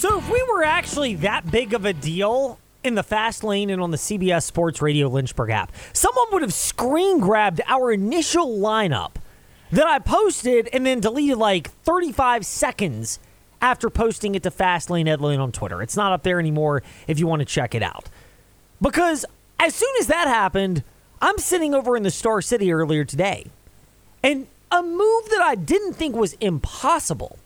So, 0.00 0.16
if 0.16 0.30
we 0.30 0.42
were 0.44 0.64
actually 0.64 1.16
that 1.16 1.50
big 1.50 1.74
of 1.74 1.84
a 1.84 1.92
deal 1.92 2.58
in 2.82 2.94
the 2.94 3.02
fast 3.02 3.44
lane 3.44 3.68
and 3.68 3.82
on 3.82 3.90
the 3.90 3.98
CBS 3.98 4.44
Sports 4.44 4.80
Radio 4.80 5.08
Lynchburg 5.08 5.50
app, 5.50 5.72
someone 5.92 6.24
would 6.32 6.40
have 6.40 6.54
screen 6.54 7.20
grabbed 7.20 7.60
our 7.66 7.92
initial 7.92 8.48
lineup 8.48 9.16
that 9.70 9.86
I 9.86 9.98
posted 9.98 10.70
and 10.72 10.86
then 10.86 11.00
deleted 11.00 11.36
like 11.36 11.68
35 11.82 12.46
seconds 12.46 13.18
after 13.60 13.90
posting 13.90 14.34
it 14.34 14.42
to 14.44 14.50
Fastlane 14.50 15.06
Headline 15.06 15.38
on 15.38 15.52
Twitter. 15.52 15.82
It's 15.82 15.98
not 15.98 16.12
up 16.12 16.22
there 16.22 16.40
anymore 16.40 16.82
if 17.06 17.18
you 17.18 17.26
want 17.26 17.40
to 17.40 17.44
check 17.44 17.74
it 17.74 17.82
out. 17.82 18.08
Because 18.80 19.26
as 19.58 19.74
soon 19.74 19.92
as 20.00 20.06
that 20.06 20.28
happened, 20.28 20.82
I'm 21.20 21.36
sitting 21.36 21.74
over 21.74 21.94
in 21.94 22.04
the 22.04 22.10
Star 22.10 22.40
City 22.40 22.72
earlier 22.72 23.04
today. 23.04 23.48
And 24.22 24.46
a 24.72 24.82
move 24.82 25.28
that 25.28 25.42
I 25.42 25.56
didn't 25.56 25.92
think 25.92 26.16
was 26.16 26.32
impossible, 26.40 27.38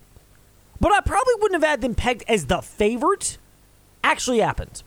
but 0.84 0.92
I 0.92 1.00
probably 1.00 1.32
wouldn't 1.40 1.62
have 1.62 1.70
had 1.70 1.80
them 1.80 1.94
pegged 1.94 2.24
as 2.28 2.44
the 2.44 2.60
favorite, 2.60 3.38
actually 4.02 4.40
happened. 4.40 4.82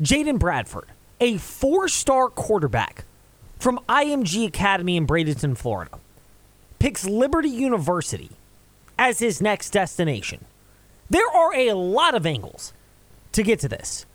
Jayden 0.00 0.38
Bradford, 0.38 0.86
a 1.20 1.38
four 1.38 1.88
star 1.88 2.28
quarterback 2.28 3.04
from 3.58 3.80
IMG 3.88 4.46
Academy 4.46 4.96
in 4.96 5.04
Bradenton, 5.04 5.56
Florida, 5.56 5.98
picks 6.78 7.04
Liberty 7.04 7.48
University 7.48 8.30
as 8.96 9.18
his 9.18 9.42
next 9.42 9.70
destination. 9.70 10.44
There 11.10 11.28
are 11.34 11.52
a 11.52 11.72
lot 11.72 12.14
of 12.14 12.24
angles 12.24 12.72
to 13.32 13.42
get 13.42 13.58
to 13.58 13.68
this. 13.68 14.06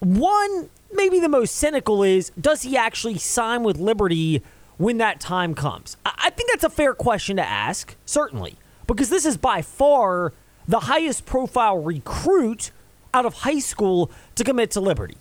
One, 0.00 0.68
maybe 0.92 1.20
the 1.20 1.28
most 1.28 1.54
cynical, 1.54 2.02
is 2.02 2.32
does 2.40 2.62
he 2.62 2.76
actually 2.76 3.18
sign 3.18 3.62
with 3.62 3.78
Liberty 3.78 4.42
when 4.78 4.98
that 4.98 5.20
time 5.20 5.54
comes? 5.54 5.96
I 6.04 6.30
think 6.30 6.50
that's 6.50 6.64
a 6.64 6.70
fair 6.70 6.92
question 6.92 7.36
to 7.36 7.48
ask, 7.48 7.94
certainly, 8.04 8.56
because 8.96 9.10
this 9.10 9.24
is 9.24 9.36
by 9.36 9.62
far 9.62 10.32
the 10.66 10.80
highest 10.80 11.24
profile 11.24 11.80
recruit 11.80 12.72
out 13.14 13.24
of 13.24 13.34
high 13.34 13.60
school 13.60 14.10
to 14.34 14.42
commit 14.42 14.72
to 14.72 14.80
Liberty. 14.80 15.16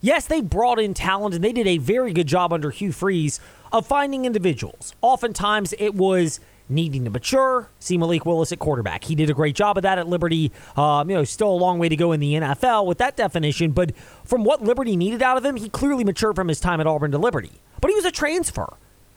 Yes, 0.00 0.26
they 0.26 0.40
brought 0.40 0.78
in 0.78 0.94
talent 0.94 1.34
and 1.34 1.42
they 1.42 1.52
did 1.52 1.66
a 1.66 1.78
very 1.78 2.12
good 2.12 2.26
job 2.26 2.52
under 2.52 2.70
Hugh 2.70 2.92
Freeze 2.92 3.40
of 3.72 3.86
finding 3.86 4.24
individuals. 4.24 4.94
Oftentimes 5.00 5.74
it 5.78 5.94
was 5.94 6.40
needing 6.68 7.04
to 7.04 7.10
mature. 7.10 7.68
See 7.78 7.96
Malik 7.96 8.26
Willis 8.26 8.52
at 8.52 8.58
quarterback. 8.58 9.04
He 9.04 9.14
did 9.14 9.30
a 9.30 9.34
great 9.34 9.54
job 9.54 9.76
of 9.76 9.82
that 9.82 9.98
at 9.98 10.08
Liberty. 10.08 10.50
Um, 10.76 11.08
you 11.08 11.16
know, 11.16 11.24
still 11.24 11.50
a 11.50 11.54
long 11.54 11.78
way 11.78 11.88
to 11.88 11.96
go 11.96 12.12
in 12.12 12.20
the 12.20 12.34
NFL 12.34 12.86
with 12.86 12.98
that 12.98 13.16
definition, 13.16 13.72
but 13.72 13.94
from 14.24 14.44
what 14.44 14.62
Liberty 14.62 14.96
needed 14.96 15.22
out 15.22 15.36
of 15.36 15.44
him, 15.44 15.56
he 15.56 15.68
clearly 15.68 16.04
matured 16.04 16.36
from 16.36 16.48
his 16.48 16.60
time 16.60 16.80
at 16.80 16.86
Auburn 16.86 17.12
to 17.12 17.18
Liberty. 17.18 17.52
But 17.80 17.90
he 17.90 17.94
was 17.94 18.04
a 18.04 18.10
transfer, 18.10 18.74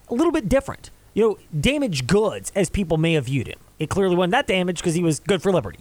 a 0.09 0.13
little 0.13 0.31
bit 0.31 0.49
different. 0.49 0.89
You 1.13 1.23
know, 1.23 1.37
damaged 1.59 2.07
goods 2.07 2.51
as 2.55 2.69
people 2.69 2.97
may 2.97 3.13
have 3.13 3.25
viewed 3.25 3.47
him. 3.47 3.59
It 3.79 3.89
clearly 3.89 4.15
wasn't 4.15 4.31
that 4.31 4.47
damaged 4.47 4.79
because 4.79 4.95
he 4.95 5.03
was 5.03 5.19
good 5.19 5.41
for 5.41 5.51
Liberty. 5.51 5.79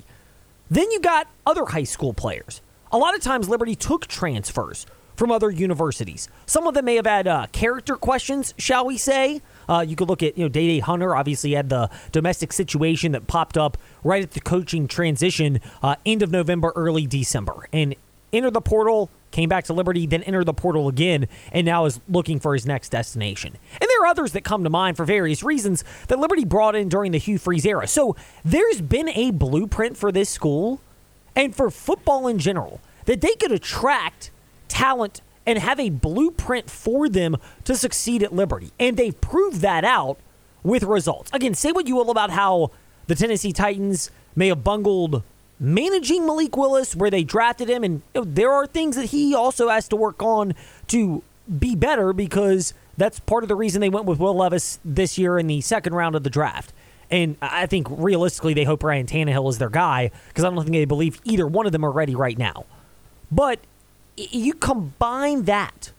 Then 0.71 0.91
you 0.91 1.01
got 1.01 1.29
other 1.47 1.67
high 1.67 1.85
school 1.85 2.15
players. 2.15 2.61
A 2.91 2.99
lot 2.99 3.15
of 3.15 3.21
times, 3.21 3.49
Liberty 3.49 3.75
took 3.75 4.07
transfers 4.07 4.87
from 5.17 5.31
other 5.31 5.51
universities. 5.51 6.29
Some 6.47 6.67
of 6.67 6.75
them 6.75 6.87
may 6.87 6.97
have 6.97 7.07
had 7.07 7.29
uh, 7.29 7.47
character 7.53 7.97
questions, 7.97 8.55
shall 8.59 8.85
we 8.85 8.97
say. 8.97 9.41
Uh, 9.69 9.85
you 9.87 9.97
could 9.97 10.09
look 10.09 10.23
at, 10.23 10.37
you 10.37 10.45
know, 10.45 10.49
Dae 10.49 10.67
Dae 10.67 10.79
Hunter 10.81 11.15
obviously 11.15 11.53
had 11.53 11.69
the 11.69 11.89
domestic 12.13 12.53
situation 12.53 13.13
that 13.13 13.27
popped 13.27 13.57
up 13.57 13.79
right 14.03 14.23
at 14.23 14.33
the 14.33 14.41
coaching 14.41 14.89
transition, 14.89 15.61
uh, 15.83 15.97
end 16.05 16.23
of 16.23 16.31
November, 16.31 16.73
early 16.75 17.07
December. 17.07 17.69
And 17.73 17.95
entered 18.33 18.55
the 18.55 18.61
portal, 18.61 19.11
came 19.35 19.49
back 19.49 19.65
to 19.65 19.73
Liberty, 19.73 20.07
then 20.07 20.23
entered 20.23 20.47
the 20.47 20.55
portal 20.55 20.89
again, 20.89 21.27
and 21.53 21.67
now 21.67 21.85
is 21.85 22.01
looking 22.09 22.39
for 22.41 22.55
his 22.55 22.65
next 22.65 22.91
destination. 22.91 23.57
And 23.73 23.91
there 23.91 24.03
are 24.03 24.07
others 24.07 24.33
that 24.33 24.45
come 24.45 24.65
to 24.65 24.71
mind 24.71 24.97
for 24.97 25.05
various 25.05 25.43
reasons 25.43 25.85
that 26.09 26.19
Liberty 26.19 26.45
brought 26.45 26.75
in 26.75 26.89
during 26.89 27.13
the 27.13 27.19
Hugh 27.19 27.39
Freeze 27.39 27.67
era. 27.67 27.87
So 27.87 28.17
there's 28.45 28.81
been 28.81 29.09
a 29.11 29.33
blueprint 29.33 29.97
for 29.97 30.13
this 30.13 30.31
school 30.31 30.81
and 31.35 31.55
for 31.55 31.71
football 31.71 32.29
in 32.29 32.39
general 32.39 32.81
that 33.07 33.21
they 33.21 33.35
could 33.35 33.53
attract 33.53 34.31
talent 34.69 35.21
and 35.45 35.59
have 35.59 35.79
a 35.81 35.91
blueprint 35.91 36.71
for 36.71 37.09
them 37.09 37.37
to 37.65 37.77
succeed 37.77 38.23
at 38.23 38.33
Liberty. 38.33 38.71
And 38.79 38.97
they've 38.97 39.21
proved 39.21 39.61
that 39.61 39.85
out 39.85 40.17
with 40.63 40.85
results. 40.85 41.31
Again, 41.35 41.55
say 41.55 41.73
what 41.73 41.87
you 41.89 41.97
will 41.97 42.11
about 42.11 42.31
how 42.31 42.71
the 43.09 43.15
Tennessee 43.15 43.53
Titans 43.53 44.11
may 44.37 44.49
have 44.49 44.65
bungled 44.65 45.23
managing 45.61 46.27
Malik 46.27 46.57
Willis 46.57 46.97
where 46.97 47.11
they 47.11 47.25
drafted 47.25 47.69
him. 47.69 47.85
And 47.85 48.03
there 48.15 48.53
are 48.53 48.67
things 48.67 48.97
that 48.97 49.07
he 49.07 49.35
also 49.35 49.69
has 49.69 49.89
to 49.89 49.97
work 49.97 50.23
on 50.23 50.55
to 50.89 51.23
be 51.59 51.75
better 51.75 52.13
because 52.13 52.75
that's 52.97 53.21
part 53.21 53.45
of 53.45 53.49
the 53.49 53.55
reason 53.55 53.81
they 53.81 53.89
went 53.89 54.07
with 54.07 54.19
Will 54.19 54.35
Levis 54.35 54.79
this 54.85 55.19
year 55.19 55.39
in 55.39 55.47
the 55.47 55.61
second 55.61 55.95
round 55.95 56.15
of 56.15 56.23
the 56.23 56.31
draft. 56.31 56.73
And 57.11 57.37
I 57.43 57.67
think 57.67 57.87
realistically, 57.91 58.55
they 58.55 58.65
hope 58.65 58.83
Ryan 58.83 59.07
Tannehill 59.07 59.49
is 59.51 59.59
their 59.59 59.69
guy 59.69 60.11
because 60.29 60.45
I 60.45 60.51
don't 60.51 60.63
think 60.65 60.73
they 60.73 60.85
believe 60.85 61.21
either 61.25 61.47
one 61.47 61.67
of 61.67 61.73
them 61.73 61.85
are 61.85 61.91
ready 61.91 62.15
right 62.15 62.39
now. 62.39 62.65
But 63.31 63.61
you 64.17 64.55
combine 64.55 65.43
that 65.45 65.93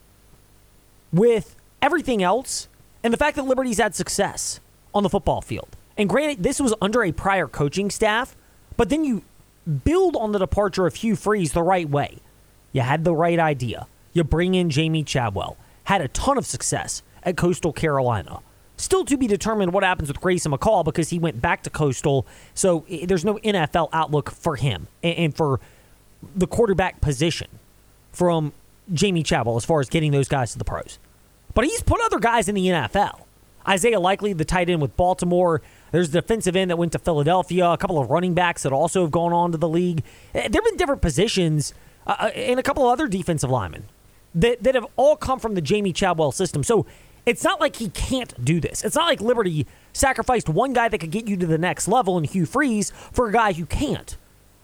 with 1.14 1.56
everything 1.82 2.24
else 2.24 2.68
and 3.04 3.14
the 3.14 3.18
fact 3.18 3.36
that 3.36 3.44
Liberty's 3.44 3.78
had 3.78 3.94
success 3.94 4.60
on 4.94 5.04
the 5.04 5.10
football 5.10 5.42
field. 5.42 5.70
And 5.98 6.10
granted, 6.10 6.44
this 6.44 6.60
was 6.60 6.74
under 6.82 7.04
a 7.04 7.12
prior 7.12 7.48
coaching 7.48 7.90
staff, 7.90 8.36
but 8.76 8.90
then 8.90 9.06
you 9.06 9.24
build 9.84 10.16
on 10.16 10.32
the 10.32 10.40
departure 10.40 10.86
of 10.86 10.96
Hugh 10.96 11.16
Freeze 11.16 11.54
the 11.54 11.64
right 11.64 11.90
way. 11.90 12.18
You 12.72 12.82
had 12.82 13.04
the 13.04 13.16
right 13.16 13.40
idea. 13.40 13.88
You 14.14 14.24
bring 14.24 14.56
in 14.56 14.70
Jamey 14.70 15.06
Chadwell. 15.06 15.58
Had 15.86 16.02
a 16.02 16.08
ton 16.10 16.38
of 16.38 16.46
success 16.46 17.04
at 17.24 17.38
Coastal 17.38 17.74
Carolina. 17.74 18.40
Still 18.78 19.06
to 19.06 19.18
be 19.18 19.28
determined 19.28 19.72
what 19.72 19.84
happens 19.84 20.10
with 20.10 20.20
Grayson 20.20 20.52
McCall 20.52 20.84
because 20.84 21.10
he 21.10 21.20
went 21.20 21.42
back 21.42 21.64
to 21.64 21.70
Coastal. 21.70 22.26
So 22.54 22.86
there's 23.04 23.24
no 23.24 23.36
NFL 23.38 23.90
outlook 23.94 24.32
for 24.32 24.58
him 24.58 24.88
and 25.02 25.36
for 25.36 25.60
the 26.36 26.48
quarterback 26.48 27.02
position 27.02 27.48
from 28.12 28.52
Jamey 28.92 29.24
Chadwell 29.26 29.56
as 29.56 29.66
far 29.66 29.80
as 29.80 29.90
getting 29.90 30.12
those 30.12 30.28
guys 30.28 30.52
to 30.52 30.58
the 30.58 30.66
pros. 30.66 31.00
But 31.54 31.66
he's 31.66 31.82
put 31.82 32.02
other 32.02 32.20
guys 32.20 32.50
in 32.50 32.56
the 32.56 32.68
NFL. 32.68 33.22
Isaiah 33.68 34.00
Likely, 34.00 34.34
the 34.34 34.46
tight 34.46 34.70
end 34.70 34.82
with 34.82 34.96
Baltimore. 34.96 35.62
There's 35.96 36.10
the 36.10 36.20
defensive 36.20 36.58
end 36.58 36.72
that 36.72 36.78
went 36.78 36.92
to 36.92 37.00
Philadelphia. 37.00 37.70
A 37.70 37.78
couple 37.78 37.98
of 38.00 38.10
running 38.10 38.34
backs 38.34 38.64
that 38.64 38.74
also 38.74 39.04
have 39.04 39.12
gone 39.12 39.32
on 39.32 39.54
to 39.54 39.58
the 39.58 39.70
league. 39.70 40.04
Eh, 40.34 40.50
there 40.50 40.62
have 40.62 40.66
been 40.66 40.76
different 40.76 41.02
positions 41.02 41.74
uh, 42.06 42.18
uh, 42.20 42.26
and 42.36 42.60
a 42.60 42.64
couple 42.64 42.84
of 42.84 42.92
other 42.92 43.08
defensive 43.08 43.50
linemen 43.50 43.86
that, 44.34 44.62
that 44.62 44.76
have 44.76 44.86
all 44.98 45.16
come 45.16 45.40
from 45.40 45.56
the 45.56 45.62
Jamey 45.62 45.96
Chadwell 45.96 46.34
system. 46.34 46.64
So 46.64 46.86
it's 47.26 47.46
not 47.46 47.62
like 47.62 47.78
he 47.78 47.88
can't 47.88 48.44
do 48.44 48.60
this. 48.60 48.84
It's 48.84 48.98
not 48.98 49.06
like 49.06 49.22
Liberty 49.22 49.68
sacrificed 49.94 50.50
one 50.50 50.74
guy 50.74 50.90
that 50.90 50.98
could 50.98 51.12
get 51.12 51.30
you 51.30 51.38
to 51.38 51.46
the 51.46 51.58
next 51.58 51.88
level 51.88 52.18
in 52.18 52.26
Hugh 52.26 52.46
Freeze 52.46 52.92
for 53.14 53.30
a 53.30 53.32
guy 53.32 53.54
who 53.54 53.66
can't. 53.66 54.18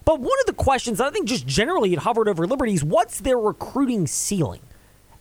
But 0.04 0.20
one 0.20 0.38
of 0.42 0.48
the 0.48 0.54
questions 0.54 1.00
I 1.00 1.12
think 1.12 1.30
just 1.30 1.48
generally 1.48 1.94
it 1.94 2.00
hovered 2.00 2.28
over 2.28 2.46
Liberty's 2.46 2.84
what's 2.84 3.22
their 3.22 3.38
recruiting 3.38 4.06
ceiling 4.06 4.64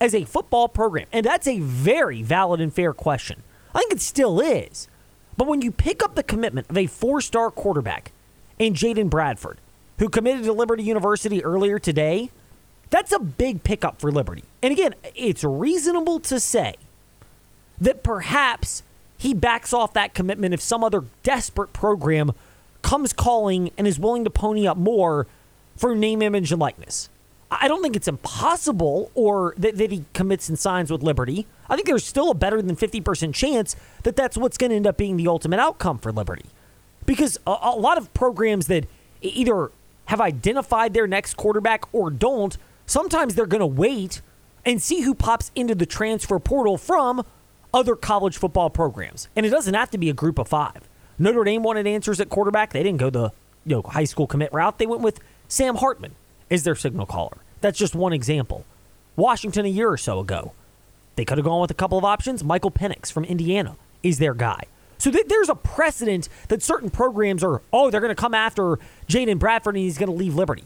as 0.00 0.12
a 0.12 0.25
football 0.25 0.66
program? 0.66 1.06
And 1.12 1.25
that's 1.25 1.47
a 1.47 1.60
very 1.60 2.21
valid 2.21 2.60
and 2.60 2.75
fair 2.75 2.92
question. 2.92 3.44
I 3.72 3.78
think 3.78 3.92
it 3.92 4.00
still 4.00 4.41
is. 4.41 4.88
But 5.40 5.46
when 5.46 5.62
you 5.62 5.72
pick 5.72 6.02
up 6.02 6.16
the 6.16 6.22
commitment 6.22 6.68
of 6.68 6.76
a 6.76 6.86
four 6.86 7.22
star 7.22 7.50
quarterback 7.50 8.12
in 8.58 8.74
Jayden 8.74 9.08
Bradford, 9.08 9.56
who 9.98 10.10
committed 10.10 10.44
to 10.44 10.52
Liberty 10.52 10.82
University 10.82 11.42
earlier 11.42 11.78
today, 11.78 12.30
that's 12.90 13.10
a 13.10 13.18
big 13.18 13.64
pickup 13.64 14.02
for 14.02 14.12
Liberty. 14.12 14.44
And 14.62 14.70
again, 14.70 14.94
it's 15.14 15.42
reasonable 15.42 16.20
to 16.20 16.38
say 16.38 16.74
that 17.80 18.02
perhaps 18.02 18.82
he 19.16 19.32
backs 19.32 19.72
off 19.72 19.94
that 19.94 20.12
commitment 20.12 20.52
if 20.52 20.60
some 20.60 20.84
other 20.84 21.04
desperate 21.22 21.72
program 21.72 22.32
comes 22.82 23.14
calling 23.14 23.70
and 23.78 23.86
is 23.86 23.98
willing 23.98 24.24
to 24.24 24.30
pony 24.30 24.66
up 24.66 24.76
more 24.76 25.26
for 25.74 25.96
name, 25.96 26.20
image, 26.20 26.52
and 26.52 26.60
likeness. 26.60 27.08
I 27.50 27.66
don't 27.66 27.82
think 27.82 27.96
it's 27.96 28.06
impossible 28.06 29.10
or 29.14 29.54
that, 29.58 29.76
that 29.76 29.90
he 29.90 30.04
commits 30.12 30.48
and 30.48 30.58
signs 30.58 30.90
with 30.90 31.02
Liberty. 31.02 31.46
I 31.68 31.74
think 31.74 31.88
there's 31.88 32.04
still 32.04 32.30
a 32.30 32.34
better 32.34 32.62
than 32.62 32.76
50% 32.76 33.34
chance 33.34 33.74
that 34.04 34.14
that's 34.14 34.36
what's 34.36 34.56
going 34.56 34.70
to 34.70 34.76
end 34.76 34.86
up 34.86 34.96
being 34.96 35.16
the 35.16 35.26
ultimate 35.26 35.58
outcome 35.58 35.98
for 35.98 36.12
Liberty. 36.12 36.46
Because 37.06 37.38
a, 37.46 37.56
a 37.62 37.76
lot 37.76 37.98
of 37.98 38.12
programs 38.14 38.68
that 38.68 38.86
either 39.20 39.70
have 40.06 40.20
identified 40.20 40.94
their 40.94 41.08
next 41.08 41.34
quarterback 41.34 41.92
or 41.92 42.10
don't, 42.10 42.56
sometimes 42.86 43.34
they're 43.34 43.47
going 43.47 43.60
to 43.60 43.66
wait 43.66 44.22
and 44.64 44.80
see 44.80 45.00
who 45.00 45.14
pops 45.14 45.50
into 45.56 45.74
the 45.74 45.86
transfer 45.86 46.38
portal 46.38 46.78
from 46.78 47.24
other 47.74 47.96
college 47.96 48.36
football 48.36 48.70
programs. 48.70 49.28
And 49.34 49.44
it 49.44 49.50
doesn't 49.50 49.74
have 49.74 49.91
to 49.91 49.98
be 49.98 50.08
a 50.08 50.14
group 50.14 50.38
of 50.38 50.48
five. 50.48 50.88
Notre 51.18 51.44
Dame 51.44 51.62
wanted 51.62 51.86
answers 51.86 52.20
at 52.20 52.28
quarterback. 52.28 52.72
They 52.72 52.82
didn't 52.82 52.98
go 52.98 53.10
the 53.10 53.32
you 53.64 53.76
know 53.76 53.82
high 53.82 54.04
school 54.04 54.26
commit 54.26 54.53
route. 54.53 54.78
They 54.78 54.86
went 54.86 55.03
with 55.03 55.20
Sam 55.48 55.76
Hartman 55.76 56.14
as 56.50 56.64
their 56.64 56.74
signal 56.74 57.06
caller. 57.06 57.38
That's 57.60 57.78
just 57.78 57.94
one 57.94 58.12
example. 58.12 58.64
Washington 59.16 59.66
a 59.66 59.68
year 59.68 59.91
or 59.91 59.97
so 59.97 60.18
ago, 60.20 60.52
they 61.16 61.24
could 61.24 61.38
have 61.38 61.44
gone 61.44 61.60
with 61.60 61.70
a 61.70 61.74
couple 61.74 61.98
of 61.98 62.04
options. 62.04 62.42
Michael 62.42 62.70
Penix 62.70 63.12
from 63.12 63.24
Indiana 63.24 63.76
is 64.02 64.18
their 64.18 64.34
guy. 64.34 64.64
So 64.98 65.10
th- 65.10 65.26
there's 65.28 65.48
a 65.48 65.54
precedent 65.54 66.28
that 66.48 66.62
certain 66.62 66.91
programs 66.91 67.42
are, 67.44 67.60
oh, 67.72 67.91
they're 67.91 68.00
going 68.00 68.14
to 68.14 68.14
come 68.14 68.34
after 68.34 68.78
Jayden 69.08 69.38
Bradford 69.38 69.74
and 69.74 69.84
he's 69.84 69.98
going 69.98 70.08
to 70.10 70.14
leave 70.14 70.34
Liberty. 70.34 70.64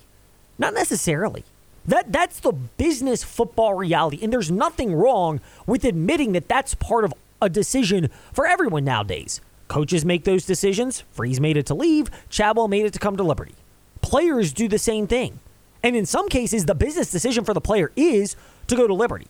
Not 0.58 0.74
necessarily. 0.74 1.44
That 1.86 2.12
that's 2.12 2.40
the 2.40 2.52
business 2.52 3.22
football 3.22 3.74
reality, 3.74 4.18
and 4.22 4.32
there's 4.32 4.50
nothing 4.50 4.94
wrong 4.94 5.40
with 5.66 5.84
admitting 5.84 6.32
that 6.32 6.48
that's 6.48 6.74
part 6.74 7.04
of 7.04 7.12
a 7.42 7.50
decision 7.50 8.08
for 8.32 8.46
everyone 8.46 8.84
nowadays. 8.84 9.40
Coaches 9.68 10.02
make 10.04 10.24
those 10.24 10.46
decisions. 10.46 11.02
Freeze 11.12 11.40
made 11.40 11.56
it 11.58 11.66
to 11.66 11.74
leave. 11.74 12.10
Chadwell 12.30 12.68
made 12.68 12.86
it 12.86 12.92
to 12.94 12.98
come 12.98 13.16
to 13.18 13.22
Liberty. 13.22 13.54
players 14.00 14.52
do 14.52 14.68
the 14.68 14.78
same 14.78 15.06
thing. 15.06 15.40
And 15.84 15.94
in 15.94 16.06
some 16.06 16.30
cases, 16.30 16.64
the 16.64 16.74
business 16.74 17.10
decision 17.10 17.44
for 17.44 17.52
the 17.52 17.60
player 17.60 17.92
is 17.94 18.36
to 18.68 18.74
go 18.74 18.86
to 18.86 18.94
Liberty. 18.94 19.26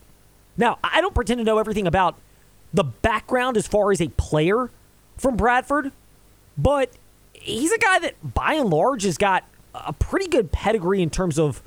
Now, 0.56 0.78
I 0.84 1.00
don't 1.00 1.14
pretend 1.14 1.38
to 1.38 1.44
know 1.44 1.58
everything 1.58 1.88
about 1.88 2.14
the 2.72 2.84
background 2.84 3.56
as 3.56 3.66
far 3.66 3.90
as 3.90 4.00
a 4.00 4.06
player 4.10 4.70
from 5.16 5.36
Bradford, 5.36 5.90
but 6.56 6.92
he's 7.32 7.72
a 7.72 7.78
guy 7.78 7.98
that 7.98 8.34
by 8.34 8.54
and 8.54 8.70
large 8.70 9.02
has 9.02 9.18
got 9.18 9.42
a 9.74 9.92
pretty 9.92 10.28
good 10.28 10.52
pedigree 10.52 11.02
in 11.02 11.10
terms 11.10 11.40
of 11.40 11.60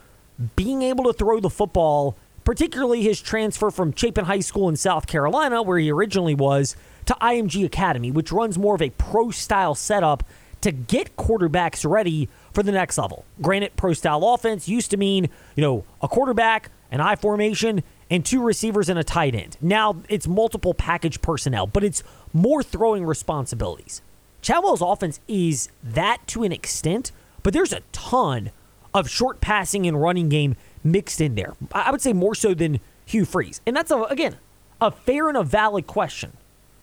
being 0.55 0.81
able 0.81 1.03
to 1.03 1.11
throw 1.11 1.41
the 1.41 1.49
football, 1.49 2.15
particularly 2.45 3.01
his 3.03 3.19
transfer 3.19 3.69
from 3.69 3.93
Chapin 3.93 4.23
High 4.23 4.39
School 4.39 4.69
in 4.69 4.77
South 4.77 5.05
Carolina, 5.05 5.61
where 5.61 5.79
he 5.79 5.91
originally 5.91 6.35
was, 6.35 6.77
to 7.07 7.13
IMG 7.21 7.65
Academy, 7.65 8.09
which 8.09 8.31
runs 8.31 8.57
more 8.57 8.75
of 8.75 8.81
a 8.81 8.91
pro 8.91 9.31
style 9.31 9.75
setup 9.75 10.23
to 10.61 10.71
get 10.71 11.17
quarterbacks 11.17 11.89
ready 11.89 12.29
for 12.57 12.63
the 12.63 12.71
next 12.71 12.97
level. 12.97 13.23
Granite 13.39 13.75
pro 13.75 13.93
style 13.93 14.27
offense 14.33 14.67
used 14.67 14.89
to 14.89 14.97
mean, 14.97 15.29
you 15.55 15.61
know, 15.61 15.85
a 16.01 16.07
quarterback, 16.07 16.71
an 16.89 16.99
I 16.99 17.15
formation, 17.15 17.83
and 18.09 18.25
two 18.25 18.41
receivers 18.41 18.89
and 18.89 18.97
a 18.97 19.03
tight 19.03 19.35
end. 19.35 19.57
Now 19.61 19.97
it's 20.09 20.27
multiple 20.27 20.73
package 20.73 21.21
personnel, 21.21 21.67
but 21.67 21.83
it's 21.83 22.01
more 22.33 22.63
throwing 22.63 23.05
responsibilities. 23.05 24.01
Chadwell's 24.41 24.81
offense 24.81 25.19
is 25.27 25.69
that 25.83 26.25
to 26.29 26.41
an 26.43 26.51
extent, 26.51 27.11
but 27.43 27.53
there's 27.53 27.71
a 27.71 27.81
ton 27.91 28.49
of 28.91 29.07
short 29.07 29.39
passing 29.39 29.85
and 29.85 30.01
running 30.01 30.27
game 30.27 30.55
mixed 30.83 31.21
in 31.21 31.35
there. 31.35 31.53
I 31.73 31.91
would 31.91 32.01
say 32.01 32.11
more 32.11 32.33
so 32.33 32.55
than 32.55 32.79
Hugh 33.05 33.25
Freeze. 33.25 33.61
And 33.67 33.75
that's, 33.75 33.91
a, 33.91 34.01
again, 34.05 34.37
a 34.81 34.89
fair 34.89 35.27
and 35.27 35.37
a 35.37 35.43
valid 35.43 35.85
question 35.85 36.31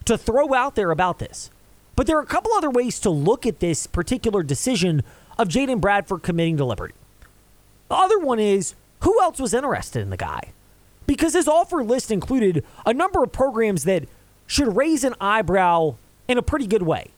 to 0.04 0.16
throw 0.16 0.54
out 0.54 0.76
there 0.76 0.92
about 0.92 1.18
this. 1.18 1.50
But 1.96 2.06
there 2.06 2.16
are 2.16 2.22
a 2.22 2.26
couple 2.26 2.52
other 2.52 2.70
ways 2.70 3.00
to 3.00 3.10
look 3.10 3.44
at 3.44 3.58
this 3.58 3.88
particular 3.88 4.44
decision 4.44 5.02
of 5.38 5.48
Jayden 5.48 5.80
Bradford 5.80 6.22
committing 6.22 6.56
to 6.58 6.64
Liberty. 6.64 6.94
The 7.88 7.96
other 7.96 8.18
one 8.18 8.38
is 8.38 8.74
who 9.00 9.20
else 9.20 9.38
was 9.38 9.54
interested 9.54 10.00
in 10.00 10.10
the 10.10 10.16
guy? 10.16 10.52
Because 11.06 11.34
his 11.34 11.46
offer 11.46 11.84
list 11.84 12.10
included 12.10 12.64
a 12.86 12.94
number 12.94 13.22
of 13.22 13.32
programs 13.32 13.84
that 13.84 14.04
should 14.46 14.76
raise 14.76 15.04
an 15.04 15.14
eyebrow 15.20 15.96
in 16.28 16.38
a 16.38 16.42
pretty 16.42 16.66
good 16.66 16.82
way. 16.82 17.10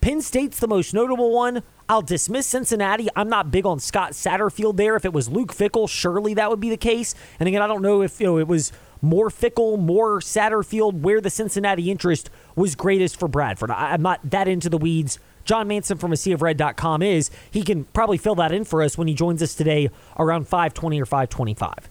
Penn 0.00 0.22
State's 0.22 0.60
the 0.60 0.68
most 0.68 0.94
notable 0.94 1.34
one. 1.34 1.62
I'll 1.88 2.02
dismiss 2.02 2.46
Cincinnati. 2.46 3.08
I'm 3.14 3.28
not 3.28 3.50
big 3.50 3.66
on 3.66 3.78
Scott 3.78 4.12
Satterfield 4.12 4.76
there. 4.76 4.96
If 4.96 5.04
it 5.04 5.12
was 5.12 5.28
Luke 5.28 5.52
Fickell, 5.52 5.88
surely 5.88 6.34
that 6.34 6.50
would 6.50 6.60
be 6.60 6.70
the 6.70 6.76
case. 6.76 7.14
And 7.38 7.48
again, 7.48 7.62
I 7.62 7.66
don't 7.66 7.82
know 7.82 8.02
if 8.02 8.20
you 8.20 8.26
know 8.26 8.38
it 8.38 8.48
was 8.48 8.72
more 9.02 9.28
Fickell, 9.28 9.78
more 9.78 10.20
Satterfield, 10.20 11.00
where 11.00 11.20
the 11.20 11.30
Cincinnati 11.30 11.90
interest 11.90 12.30
was 12.54 12.74
greatest 12.74 13.18
for 13.18 13.28
Bradford. 13.28 13.70
I, 13.70 13.94
am 13.94 14.02
not 14.02 14.20
that 14.30 14.48
into 14.48 14.68
the 14.68 14.78
weeds. 14.78 15.18
John 15.46 15.68
Manson 15.68 15.96
from 15.96 16.12
a 16.12 16.16
sea 16.16 16.32
of 16.32 16.42
red.com 16.42 17.02
is. 17.02 17.30
He 17.50 17.62
can 17.62 17.84
probably 17.84 18.18
fill 18.18 18.34
that 18.34 18.52
in 18.52 18.64
for 18.64 18.82
us 18.82 18.98
when 18.98 19.08
he 19.08 19.14
joins 19.14 19.42
us 19.42 19.54
today 19.54 19.88
around 20.18 20.46
520 20.48 21.00
or 21.00 21.06
525. 21.06 21.88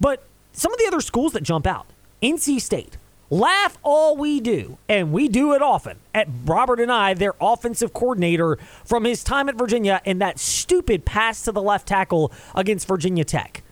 But 0.00 0.22
some 0.52 0.72
of 0.72 0.78
the 0.78 0.86
other 0.86 1.00
schools 1.00 1.32
that 1.32 1.42
jump 1.42 1.66
out 1.66 1.86
NC 2.22 2.60
State. 2.60 2.96
Laugh 3.28 3.76
all 3.82 4.16
we 4.16 4.38
do, 4.38 4.78
and 4.88 5.10
we 5.10 5.26
do 5.26 5.52
it 5.52 5.60
often, 5.60 5.98
at 6.14 6.28
Robert 6.44 6.78
Anae, 6.78 7.18
their 7.18 7.34
offensive 7.40 7.92
coordinator 7.92 8.56
from 8.84 9.04
his 9.04 9.24
time 9.24 9.48
at 9.48 9.56
Virginia 9.56 10.00
and 10.06 10.20
that 10.20 10.38
stupid 10.38 11.04
pass 11.04 11.42
to 11.42 11.50
the 11.50 11.60
left 11.60 11.88
tackle 11.88 12.30
against 12.54 12.86
Virginia 12.86 13.24
Tech 13.24 13.64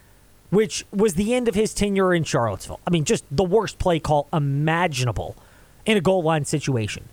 which 0.55 0.87
was 0.93 1.15
the 1.15 1.35
end 1.35 1.49
of 1.49 1.55
his 1.57 1.75
tenure 1.75 2.15
in 2.15 2.23
Charlottesville. 2.23 2.79
I 2.87 2.91
mean, 2.91 3.05
just 3.05 3.25
the 3.31 3.43
worst 3.43 3.79
play 3.81 3.99
call 3.99 4.29
imaginable 4.33 5.37
in 5.85 5.97
a 5.97 6.01
goal 6.01 6.23
line 6.23 6.45
situation. 6.45 7.09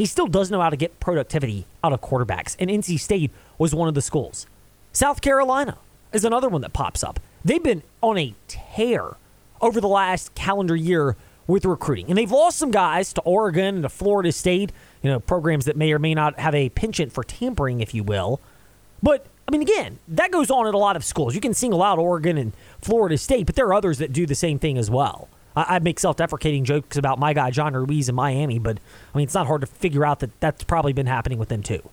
He 0.00 0.06
still 0.06 0.28
does 0.28 0.50
know 0.50 0.62
how 0.62 0.70
to 0.70 0.78
get 0.78 0.98
productivity 0.98 1.66
out 1.84 1.92
of 1.92 2.00
quarterbacks, 2.00 2.56
and 2.58 2.70
NC 2.70 2.98
State 2.98 3.30
was 3.58 3.74
one 3.74 3.86
of 3.86 3.94
the 3.94 4.00
schools. 4.00 4.46
South 4.94 5.20
Carolina 5.20 5.76
is 6.10 6.24
another 6.24 6.48
one 6.48 6.62
that 6.62 6.72
pops 6.72 7.04
up. 7.04 7.20
They've 7.44 7.62
been 7.62 7.82
on 8.00 8.16
a 8.16 8.34
tear 8.48 9.16
over 9.60 9.78
the 9.78 9.88
last 9.88 10.34
calendar 10.34 10.74
year 10.74 11.16
with 11.46 11.66
recruiting, 11.66 12.08
and 12.08 12.16
they've 12.16 12.30
lost 12.30 12.56
some 12.56 12.70
guys 12.70 13.12
to 13.12 13.20
Oregon 13.26 13.74
and 13.74 13.82
to 13.82 13.90
Florida 13.90 14.32
State, 14.32 14.72
you 15.02 15.10
know, 15.10 15.20
programs 15.20 15.66
that 15.66 15.76
may 15.76 15.92
or 15.92 15.98
may 15.98 16.14
not 16.14 16.40
have 16.40 16.54
a 16.54 16.70
penchant 16.70 17.12
for 17.12 17.22
tampering, 17.22 17.82
if 17.82 17.92
you 17.92 18.02
will. 18.02 18.40
But 19.02 19.26
I 19.46 19.50
mean, 19.50 19.60
again, 19.60 19.98
that 20.08 20.30
goes 20.30 20.50
on 20.50 20.66
at 20.66 20.72
a 20.72 20.78
lot 20.78 20.96
of 20.96 21.04
schools. 21.04 21.34
You 21.34 21.42
can 21.42 21.52
single 21.52 21.82
out 21.82 21.98
Oregon 21.98 22.38
and 22.38 22.54
Florida 22.80 23.18
State, 23.18 23.44
but 23.44 23.54
there 23.54 23.66
are 23.66 23.74
others 23.74 23.98
that 23.98 24.14
do 24.14 24.24
the 24.24 24.34
same 24.34 24.58
thing 24.58 24.78
as 24.78 24.90
well. 24.90 25.28
I, 25.56 25.76
I 25.76 25.78
make 25.78 25.98
self 25.98 26.16
deprecating 26.16 26.64
jokes 26.64 26.96
about 26.96 27.18
my 27.18 27.32
guy, 27.32 27.50
John 27.50 27.74
Ruiz, 27.74 28.08
in 28.08 28.14
Miami, 28.14 28.58
but 28.58 28.78
I 29.14 29.18
mean, 29.18 29.24
it's 29.24 29.34
not 29.34 29.46
hard 29.46 29.60
to 29.62 29.66
figure 29.66 30.04
out 30.04 30.20
that 30.20 30.38
that's 30.40 30.64
probably 30.64 30.92
been 30.92 31.06
happening 31.06 31.38
with 31.38 31.48
them 31.48 31.62
too. 31.62 31.88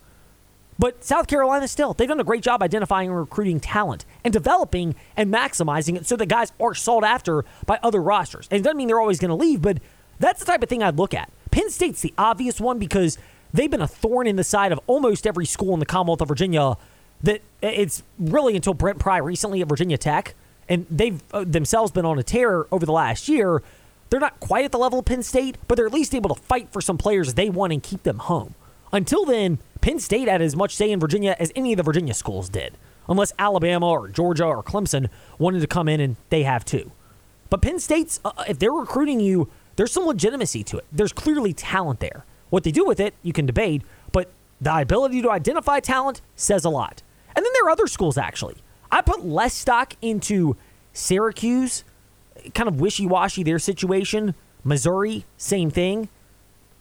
But 0.78 1.04
South 1.04 1.26
Carolina 1.26 1.66
still, 1.66 1.92
they've 1.92 2.08
done 2.08 2.20
a 2.20 2.24
great 2.24 2.42
job 2.42 2.62
identifying 2.62 3.08
and 3.08 3.18
recruiting 3.18 3.58
talent 3.58 4.04
and 4.22 4.32
developing 4.32 4.94
and 5.16 5.32
maximizing 5.32 5.96
it 5.96 6.06
so 6.06 6.14
that 6.16 6.26
guys 6.26 6.52
are 6.60 6.74
sought 6.74 7.02
after 7.02 7.44
by 7.66 7.80
other 7.82 8.00
rosters. 8.00 8.46
And 8.50 8.60
it 8.60 8.62
doesn't 8.62 8.76
mean 8.76 8.86
they're 8.86 9.00
always 9.00 9.18
going 9.18 9.30
to 9.30 9.34
leave, 9.34 9.60
but 9.60 9.78
that's 10.20 10.38
the 10.38 10.46
type 10.46 10.62
of 10.62 10.68
thing 10.68 10.82
I'd 10.82 10.96
look 10.96 11.14
at. 11.14 11.32
Penn 11.50 11.70
State's 11.70 12.00
the 12.00 12.14
obvious 12.16 12.60
one 12.60 12.78
because 12.78 13.18
they've 13.52 13.70
been 13.70 13.82
a 13.82 13.88
thorn 13.88 14.28
in 14.28 14.36
the 14.36 14.44
side 14.44 14.70
of 14.70 14.78
almost 14.86 15.26
every 15.26 15.46
school 15.46 15.74
in 15.74 15.80
the 15.80 15.86
Commonwealth 15.86 16.20
of 16.20 16.28
Virginia 16.28 16.76
that 17.22 17.42
it's 17.60 18.04
really 18.18 18.54
until 18.54 18.74
Brent 18.74 19.00
Pry 19.00 19.18
recently 19.18 19.60
at 19.60 19.68
Virginia 19.68 19.98
Tech, 19.98 20.36
and 20.68 20.86
they've 20.90 21.22
uh, 21.32 21.44
themselves 21.44 21.92
been 21.92 22.04
on 22.04 22.18
a 22.18 22.22
tear 22.22 22.66
over 22.72 22.84
the 22.84 22.92
last 22.92 23.28
year. 23.28 23.62
They're 24.10 24.20
not 24.20 24.40
quite 24.40 24.64
at 24.64 24.72
the 24.72 24.78
level 24.78 24.98
of 24.98 25.04
Penn 25.04 25.22
State, 25.22 25.56
but 25.66 25.74
they're 25.74 25.86
at 25.86 25.92
least 25.92 26.14
able 26.14 26.34
to 26.34 26.40
fight 26.42 26.72
for 26.72 26.80
some 26.80 26.96
players 26.96 27.34
they 27.34 27.50
want 27.50 27.72
and 27.72 27.82
keep 27.82 28.02
them 28.04 28.18
home. 28.18 28.54
Until 28.92 29.24
then, 29.24 29.58
Penn 29.80 29.98
State 29.98 30.28
had 30.28 30.40
as 30.40 30.56
much 30.56 30.74
say 30.74 30.90
in 30.90 30.98
Virginia 30.98 31.36
as 31.38 31.52
any 31.54 31.72
of 31.72 31.76
the 31.76 31.82
Virginia 31.82 32.14
schools 32.14 32.48
did, 32.48 32.74
unless 33.08 33.32
Alabama 33.38 33.88
or 33.88 34.08
Georgia 34.08 34.44
or 34.44 34.62
Clemson 34.62 35.08
wanted 35.38 35.60
to 35.60 35.66
come 35.66 35.88
in, 35.88 36.00
and 36.00 36.16
they 36.30 36.44
have 36.44 36.64
too. 36.64 36.90
But 37.50 37.62
Penn 37.62 37.78
State's, 37.78 38.20
uh, 38.24 38.44
if 38.48 38.58
they're 38.58 38.72
recruiting 38.72 39.20
you, 39.20 39.48
there's 39.76 39.92
some 39.92 40.06
legitimacy 40.06 40.64
to 40.64 40.78
it. 40.78 40.86
There's 40.90 41.12
clearly 41.12 41.52
talent 41.52 42.00
there. 42.00 42.24
What 42.50 42.64
they 42.64 42.72
do 42.72 42.84
with 42.84 42.98
it, 42.98 43.14
you 43.22 43.32
can 43.32 43.46
debate, 43.46 43.82
but 44.10 44.30
the 44.60 44.76
ability 44.80 45.22
to 45.22 45.30
identify 45.30 45.80
talent 45.80 46.20
says 46.34 46.64
a 46.64 46.70
lot. 46.70 47.02
And 47.36 47.44
then 47.44 47.52
there 47.52 47.66
are 47.66 47.70
other 47.70 47.86
schools, 47.86 48.18
actually. 48.18 48.56
I 48.90 49.02
put 49.02 49.24
less 49.24 49.54
stock 49.54 49.94
into 50.00 50.56
Syracuse, 50.92 51.84
kind 52.54 52.68
of 52.68 52.80
wishy 52.80 53.06
washy 53.06 53.42
their 53.42 53.58
situation. 53.58 54.34
Missouri, 54.64 55.24
same 55.36 55.70
thing. 55.70 56.08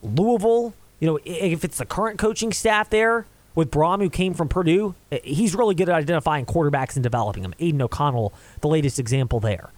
Louisville, 0.01 0.73
you 0.99 1.07
know, 1.07 1.19
if 1.25 1.63
it's 1.63 1.77
the 1.77 1.85
current 1.85 2.17
coaching 2.17 2.51
staff 2.51 2.89
there 2.89 3.25
with 3.55 3.71
Brohm, 3.71 3.99
who 3.99 4.09
came 4.09 4.33
from 4.33 4.47
Purdue, 4.47 4.95
he's 5.23 5.55
really 5.55 5.75
good 5.75 5.89
at 5.89 5.95
identifying 5.95 6.45
quarterbacks 6.45 6.95
and 6.95 7.03
developing 7.03 7.43
them. 7.43 7.53
Aidan 7.59 7.81
O'Connell, 7.81 8.33
the 8.61 8.67
latest 8.67 8.99
example 8.99 9.39
there. 9.39 9.71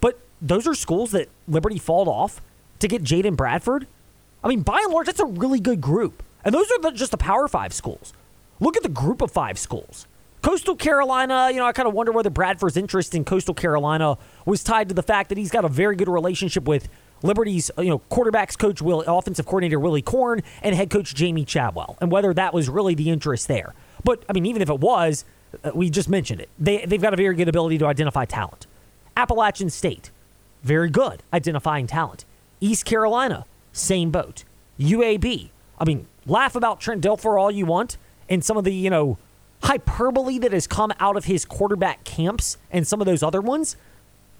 But 0.00 0.18
those 0.40 0.66
are 0.66 0.74
schools 0.74 1.10
that 1.12 1.28
Liberty 1.48 1.78
falled 1.78 2.08
off 2.08 2.40
to 2.80 2.88
get 2.88 3.02
Jayden 3.02 3.36
Bradford. 3.36 3.86
I 4.42 4.48
mean, 4.48 4.60
by 4.60 4.80
and 4.84 4.92
large, 4.92 5.06
that's 5.06 5.20
a 5.20 5.26
really 5.26 5.60
good 5.60 5.80
group. 5.80 6.22
And 6.44 6.54
those 6.54 6.70
are 6.70 6.80
the, 6.80 6.90
just 6.90 7.10
the 7.10 7.16
Power 7.16 7.48
Five 7.48 7.72
schools. 7.72 8.12
Look 8.60 8.76
at 8.76 8.82
the 8.82 8.90
group 8.90 9.22
of 9.22 9.30
five 9.30 9.58
schools. 9.58 10.06
Coastal 10.44 10.76
Carolina, 10.76 11.48
you 11.50 11.56
know, 11.56 11.64
I 11.64 11.72
kind 11.72 11.88
of 11.88 11.94
wonder 11.94 12.12
whether 12.12 12.28
Bradford's 12.28 12.76
interest 12.76 13.14
in 13.14 13.24
Coastal 13.24 13.54
Carolina 13.54 14.18
was 14.44 14.62
tied 14.62 14.90
to 14.90 14.94
the 14.94 15.02
fact 15.02 15.30
that 15.30 15.38
he's 15.38 15.50
got 15.50 15.64
a 15.64 15.70
very 15.70 15.96
good 15.96 16.06
relationship 16.06 16.68
with 16.68 16.86
Liberty's, 17.22 17.70
you 17.78 17.84
know, 17.84 18.00
quarterbacks 18.10 18.58
coach, 18.58 18.82
Will, 18.82 19.00
offensive 19.06 19.46
coordinator 19.46 19.80
Willie 19.80 20.02
Korn, 20.02 20.42
and 20.62 20.76
head 20.76 20.90
coach 20.90 21.14
Jamey 21.14 21.46
Chadwell, 21.46 21.96
and 21.98 22.12
whether 22.12 22.34
that 22.34 22.52
was 22.52 22.68
really 22.68 22.94
the 22.94 23.08
interest 23.08 23.48
there. 23.48 23.72
But 24.04 24.22
I 24.28 24.34
mean, 24.34 24.44
even 24.44 24.60
if 24.60 24.68
it 24.68 24.80
was, 24.80 25.24
uh, 25.64 25.70
we 25.74 25.88
just 25.88 26.10
mentioned 26.10 26.42
it. 26.42 26.50
They 26.58 26.84
they've 26.84 27.00
got 27.00 27.14
a 27.14 27.16
very 27.16 27.34
good 27.36 27.48
ability 27.48 27.78
to 27.78 27.86
identify 27.86 28.26
talent. 28.26 28.66
Appalachian 29.16 29.70
State, 29.70 30.10
very 30.62 30.90
good 30.90 31.22
identifying 31.32 31.86
talent. 31.86 32.26
East 32.60 32.84
Carolina, 32.84 33.46
same 33.72 34.10
boat. 34.10 34.44
UAB, 34.78 35.48
I 35.78 35.84
mean, 35.86 36.06
laugh 36.26 36.54
about 36.54 36.80
Trent 36.80 37.02
Dilfer 37.02 37.40
all 37.40 37.50
you 37.50 37.64
want, 37.64 37.96
and 38.28 38.44
some 38.44 38.58
of 38.58 38.64
the 38.64 38.74
you 38.74 38.90
know 38.90 39.16
hyperbole 39.64 40.38
that 40.38 40.52
has 40.52 40.66
come 40.66 40.92
out 41.00 41.16
of 41.16 41.24
his 41.24 41.44
quarterback 41.44 42.04
camps 42.04 42.56
and 42.70 42.86
some 42.86 43.00
of 43.00 43.06
those 43.06 43.22
other 43.22 43.40
ones, 43.40 43.76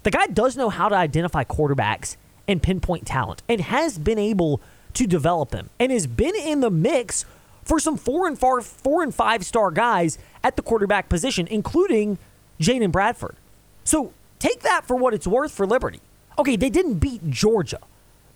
the 0.02 0.10
guy 0.10 0.26
does 0.26 0.56
know 0.56 0.68
how 0.68 0.88
to 0.88 0.94
identify 0.94 1.44
quarterbacks 1.44 2.16
and 2.46 2.62
pinpoint 2.62 3.06
talent 3.06 3.42
and 3.48 3.60
has 3.62 3.98
been 3.98 4.18
able 4.18 4.60
to 4.92 5.06
develop 5.06 5.50
them 5.50 5.70
and 5.80 5.90
has 5.90 6.06
been 6.06 6.34
in 6.36 6.60
the 6.60 6.70
mix 6.70 7.24
for 7.64 7.80
some 7.80 7.96
four 7.96 8.26
and 8.28 8.38
far, 8.38 8.60
four 8.60 9.02
and 9.02 9.14
five 9.14 9.44
star 9.44 9.70
guys 9.70 10.18
at 10.42 10.56
the 10.56 10.62
quarterback 10.62 11.08
position, 11.08 11.46
including 11.48 12.18
Jayden 12.60 12.92
Bradford. 12.92 13.36
So 13.82 14.12
take 14.38 14.60
that 14.60 14.86
for 14.86 14.96
what 14.96 15.14
it's 15.14 15.26
worth 15.26 15.52
for 15.52 15.66
Liberty. 15.66 16.00
Okay, 16.38 16.56
they 16.56 16.70
didn't 16.70 16.94
beat 16.94 17.30
Georgia, 17.30 17.78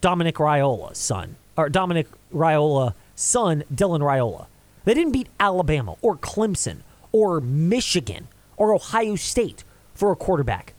Dominic 0.00 0.36
Raiola's 0.36 0.98
son, 0.98 1.36
or 1.56 1.68
Dominic 1.68 2.06
Raiola 2.32 2.94
son, 3.14 3.64
Dylan 3.72 4.00
Raiola. 4.00 4.46
They 4.88 4.94
didn't 4.94 5.12
beat 5.12 5.28
Alabama 5.38 5.96
or 6.00 6.16
Clemson 6.16 6.78
or 7.12 7.42
Michigan 7.42 8.26
or 8.56 8.74
Ohio 8.74 9.16
State 9.16 9.62
for 9.94 10.10
a 10.10 10.16
quarterback. 10.16 10.72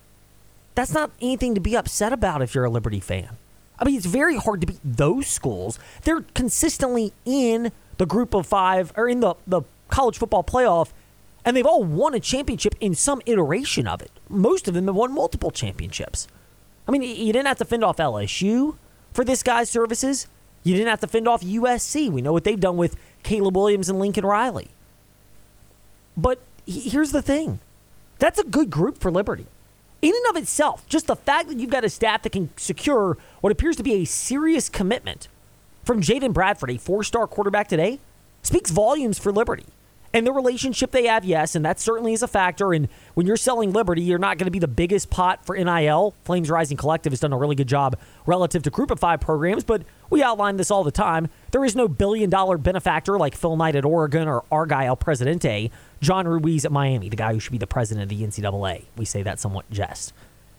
That's 0.74 0.96
not 0.96 1.12
anything 1.22 1.54
to 1.54 1.62
be 1.62 1.78
upset 1.78 2.12
about 2.12 2.42
if 2.42 2.56
you're 2.56 2.66
a 2.66 2.72
Liberty 2.72 3.00
fan. 3.00 3.38
I 3.78 3.86
mean, 3.86 3.96
it's 3.96 4.08
very 4.08 4.36
hard 4.36 4.62
to 4.62 4.68
beat 4.68 4.80
those 4.84 5.28
schools. 5.28 5.78
They're 6.06 6.22
consistently 6.34 7.14
in 7.24 7.72
the 8.00 8.08
group 8.08 8.34
of 8.34 8.48
five 8.48 8.92
or 8.98 9.08
in 9.08 9.20
the, 9.20 9.36
the 9.46 9.62
college 9.90 10.18
football 10.18 10.44
playoff 10.44 10.90
And 11.46 11.56
they've 11.56 11.64
all 11.64 11.84
won 11.84 12.16
a 12.16 12.20
championship 12.20 12.74
in 12.80 12.96
some 12.96 13.22
iteration 13.28 13.88
of 13.88 14.02
it. 14.02 14.10
Most 14.28 14.68
of 14.68 14.74
them 14.74 14.88
have 14.88 14.96
won 14.96 15.14
multiple 15.14 15.52
championships. 15.52 16.28
I 16.88 16.92
mean, 16.92 17.04
you 17.04 17.32
didn't 17.32 17.46
have 17.46 17.60
to 17.60 17.66
fend 17.66 17.84
off 17.84 17.98
LSU 17.98 18.76
for 19.14 19.24
this 19.24 19.44
guy's 19.44 19.70
services. 19.70 20.26
You 20.64 20.74
didn't 20.74 20.90
have 20.90 21.02
to 21.02 21.08
fend 21.08 21.28
off 21.28 21.44
USC. 21.44 22.12
We 22.12 22.24
know 22.24 22.34
what 22.34 22.44
they've 22.44 22.60
done 22.60 22.76
with 22.76 22.98
Caleb 23.24 23.56
Williams 23.56 23.90
and 23.90 24.00
Lincoln 24.00 24.26
Riley. 24.26 24.70
But 26.16 26.40
here's 26.66 27.12
the 27.12 27.22
thing 27.22 27.60
that's 28.18 28.40
a 28.40 28.44
good 28.44 28.70
group 28.70 28.98
for 28.98 29.12
Liberty. 29.12 29.48
In 30.02 30.14
and 30.16 30.36
of 30.36 30.42
itself, 30.42 30.88
just 30.88 31.08
the 31.08 31.16
fact 31.16 31.50
that 31.50 31.60
you've 31.60 31.70
got 31.70 31.84
a 31.84 31.90
staff 31.90 32.24
that 32.24 32.32
can 32.32 32.50
secure 32.56 33.18
what 33.42 33.52
appears 33.52 33.76
to 33.78 33.84
be 33.84 33.94
a 33.96 34.06
serious 34.06 34.70
commitment 34.70 35.28
from 35.84 36.02
Jayden 36.02 36.34
Bradford, 36.34 36.72
a 36.72 36.78
four 36.78 37.04
star 37.04 37.28
quarterback 37.28 37.68
today, 37.68 38.00
speaks 38.42 38.72
volumes 38.72 39.20
for 39.20 39.32
Liberty. 39.32 39.66
And 40.12 40.26
the 40.26 40.32
relationship 40.32 40.92
they 40.92 41.06
have, 41.06 41.24
yes, 41.24 41.56
and 41.56 41.64
that 41.66 41.80
certainly 41.80 42.14
is 42.14 42.24
a 42.24 42.28
factor. 42.28 42.74
And 42.74 42.88
when 43.14 43.28
you're 43.28 43.38
selling 43.38 43.72
Liberty, 43.72 44.02
you're 44.02 44.18
not 44.18 44.40
going 44.40 44.46
to 44.46 44.52
be 44.52 44.60
the 44.60 44.68
biggest 44.68 45.12
pot 45.12 45.46
for 45.46 45.56
NIL. 45.56 46.16
Flames 46.24 46.50
Rising 46.50 46.78
Collective 46.78 47.12
has 47.14 47.20
done 47.20 47.32
a 47.32 47.38
really 47.38 47.56
good 47.56 47.68
job 47.68 47.96
relative 48.26 48.64
to 48.64 48.72
Group 48.72 48.90
of 48.90 49.00
Five 49.00 49.20
programs, 49.22 49.64
but 49.64 49.84
we 50.10 50.24
outline 50.24 50.58
this 50.58 50.72
all 50.72 50.84
the 50.84 50.92
time. 50.92 51.28
There 51.52 51.64
is 51.64 51.76
no 51.76 51.88
billion 51.88 52.30
dollar 52.30 52.58
benefactor 52.58 53.20
like 53.20 53.36
Phil 53.36 53.56
Knight 53.56 53.76
at 53.76 53.86
Oregon 53.86 54.28
or 54.28 54.44
Argyle 54.52 54.96
Presidente, 54.96 55.70
John 56.02 56.28
Ruiz 56.28 56.66
at 56.66 56.72
Miami, 56.72 57.10
the 57.10 57.16
guy 57.16 57.34
who 57.34 57.40
should 57.40 57.52
be 57.52 57.60
the 57.60 57.68
president 57.68 58.12
of 58.12 58.18
the 58.18 58.26
NCAA. 58.26 58.86
We 58.98 59.06
say 59.06 59.22
that 59.22 59.40
somewhat 59.40 59.70
jest. 59.70 60.14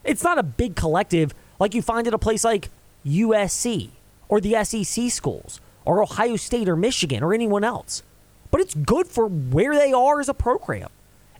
It's 0.05 0.23
not 0.23 0.39
a 0.39 0.45
big 0.45 0.77
collective 0.77 1.35
like 1.59 1.75
you 1.75 1.83
find 1.83 2.07
at 2.07 2.15
a 2.15 2.19
place 2.19 2.45
like 2.45 2.69
USC 3.05 3.91
or 4.29 4.41
the 4.41 4.63
SEC 4.65 5.11
schools 5.11 5.61
or 5.85 6.03
Ohio 6.03 6.37
State 6.37 6.69
or 6.69 6.77
Michigan 6.77 7.25
or 7.25 7.35
anyone 7.35 7.65
else 7.65 8.05
but 8.51 8.61
it's 8.61 8.75
good 8.75 9.07
for 9.07 9.27
where 9.27 9.75
they 9.75 9.93
are 9.93 10.21
as 10.21 10.29
a 10.29 10.35
program. 10.35 10.89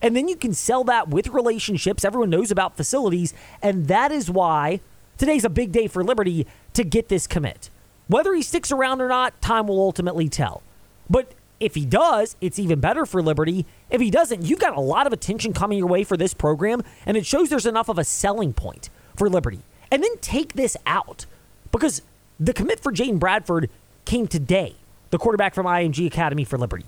And 0.01 0.15
then 0.15 0.27
you 0.27 0.35
can 0.35 0.53
sell 0.53 0.83
that 0.85 1.09
with 1.09 1.27
relationships. 1.27 2.03
Everyone 2.03 2.29
knows 2.29 2.51
about 2.51 2.75
facilities. 2.75 3.33
And 3.61 3.87
that 3.87 4.11
is 4.11 4.31
why 4.31 4.81
today's 5.17 5.45
a 5.45 5.49
big 5.49 5.71
day 5.71 5.87
for 5.87 6.03
Liberty 6.03 6.47
to 6.73 6.83
get 6.83 7.09
this 7.09 7.27
commit. 7.27 7.69
Whether 8.07 8.33
he 8.33 8.41
sticks 8.41 8.71
around 8.71 9.01
or 9.01 9.07
not, 9.07 9.39
time 9.41 9.67
will 9.67 9.79
ultimately 9.79 10.27
tell. 10.27 10.63
But 11.09 11.33
if 11.59 11.75
he 11.75 11.85
does, 11.85 12.35
it's 12.41 12.57
even 12.57 12.79
better 12.79 13.05
for 13.05 13.21
Liberty. 13.21 13.67
If 13.89 14.01
he 14.01 14.09
doesn't, 14.09 14.43
you've 14.43 14.59
got 14.59 14.75
a 14.75 14.81
lot 14.81 15.05
of 15.05 15.13
attention 15.13 15.53
coming 15.53 15.77
your 15.77 15.87
way 15.87 16.03
for 16.03 16.17
this 16.17 16.33
program, 16.33 16.81
and 17.05 17.15
it 17.15 17.25
shows 17.25 17.49
there's 17.49 17.67
enough 17.67 17.87
of 17.87 17.99
a 17.99 18.03
selling 18.03 18.51
point 18.51 18.89
for 19.15 19.29
Liberty. 19.29 19.59
And 19.91 20.01
then 20.03 20.17
take 20.21 20.53
this 20.53 20.75
out 20.87 21.27
because 21.71 22.01
the 22.39 22.53
commit 22.53 22.79
for 22.79 22.91
Jayden 22.91 23.19
Bradford 23.19 23.69
came 24.05 24.27
today, 24.27 24.75
the 25.11 25.19
quarterback 25.19 25.53
from 25.53 25.67
IMG 25.67 26.07
Academy 26.07 26.43
for 26.43 26.57
Liberty. 26.57 26.85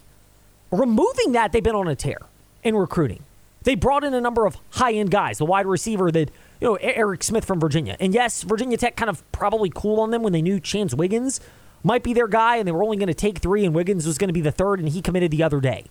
Removing 0.74 1.34
that, 1.34 1.51
they've 1.51 1.63
been 1.63 1.75
on 1.75 1.88
a 1.88 1.96
tear 1.96 2.18
in 2.63 2.75
recruiting. 2.75 3.24
They 3.62 3.75
brought 3.75 4.03
in 4.03 4.15
a 4.15 4.20
number 4.20 4.48
of 4.48 4.58
high 4.72 4.94
end 4.94 5.12
guys, 5.12 5.38
the 5.38 5.46
wide 5.46 5.68
receiver 5.68 6.12
that, 6.12 6.32
you 6.60 6.68
know, 6.68 6.75
Eric 6.82 7.24
Smith 7.24 7.46
from 7.46 7.60
Virginia. 7.60 7.96
And 8.00 8.12
yes, 8.12 8.42
Virginia 8.42 8.75
Tech 8.75 8.96
kind 8.96 9.10
of 9.10 9.32
probably 9.32 9.72
cool 9.74 10.00
on 10.00 10.10
them 10.10 10.24
when 10.24 10.34
they 10.34 10.42
knew 10.42 10.60
Chance 10.60 10.96
Wiggins 10.96 11.39
might 11.84 12.01
be 12.01 12.12
their 12.12 12.27
guy 12.27 12.56
and 12.56 12.68
they 12.68 12.72
were 12.72 12.84
only 12.84 12.98
going 12.98 13.08
to 13.08 13.13
take 13.13 13.38
three 13.38 13.63
and 13.63 13.75
Wiggins 13.75 14.08
was 14.08 14.18
going 14.18 14.30
to 14.30 14.34
be 14.34 14.42
the 14.42 14.51
third 14.51 14.80
and 14.80 14.89
he 14.89 15.00
committed 15.00 15.30
the 15.30 15.44
other 15.44 15.62
day. 15.62 15.86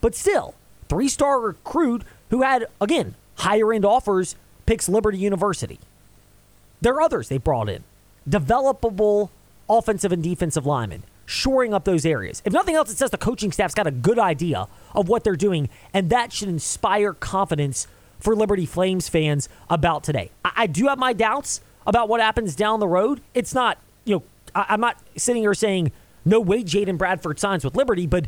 But 0.00 0.16
still, 0.16 0.56
three 0.88 1.08
star 1.08 1.38
recruit 1.38 2.02
who 2.30 2.42
had, 2.42 2.66
again, 2.80 3.14
higher 3.36 3.72
end 3.72 3.84
offers 3.84 4.34
picks 4.66 4.88
Liberty 4.88 5.18
University. 5.18 5.78
There 6.80 6.94
are 6.94 7.02
others 7.02 7.28
they 7.28 7.38
brought 7.38 7.68
in. 7.68 7.84
Developable 8.28 9.30
offensive 9.70 10.10
and 10.10 10.24
defensive 10.24 10.66
linemen 10.66 11.04
shoring 11.26 11.72
up 11.74 11.84
those 11.84 12.04
areas. 12.04 12.42
If 12.44 12.52
nothing 12.52 12.74
else, 12.74 12.90
it 12.90 12.98
says 12.98 13.10
the 13.10 13.18
coaching 13.18 13.52
staff's 13.52 13.74
got 13.74 13.86
a 13.86 13.90
good 13.90 14.18
idea 14.18 14.68
of 14.94 15.08
what 15.08 15.24
they're 15.24 15.36
doing, 15.36 15.68
and 15.92 16.10
that 16.10 16.32
should 16.32 16.48
inspire 16.48 17.12
confidence 17.12 17.86
for 18.18 18.34
Liberty 18.34 18.66
Flames 18.66 19.08
fans 19.08 19.48
about 19.68 20.04
today. 20.04 20.30
I, 20.44 20.52
I 20.56 20.66
do 20.66 20.86
have 20.88 20.98
my 20.98 21.12
doubts 21.12 21.60
about 21.86 22.08
what 22.08 22.20
happens 22.20 22.54
down 22.54 22.80
the 22.80 22.88
road. 22.88 23.20
It's 23.34 23.54
not, 23.54 23.78
you 24.04 24.16
know, 24.16 24.22
I, 24.54 24.66
I'm 24.70 24.80
not 24.80 24.98
sitting 25.16 25.42
here 25.42 25.54
saying 25.54 25.92
no 26.24 26.40
way 26.40 26.64
Jayden 26.64 26.96
Bradford 26.96 27.38
signs 27.38 27.64
with 27.64 27.76
Liberty, 27.76 28.06
but 28.06 28.26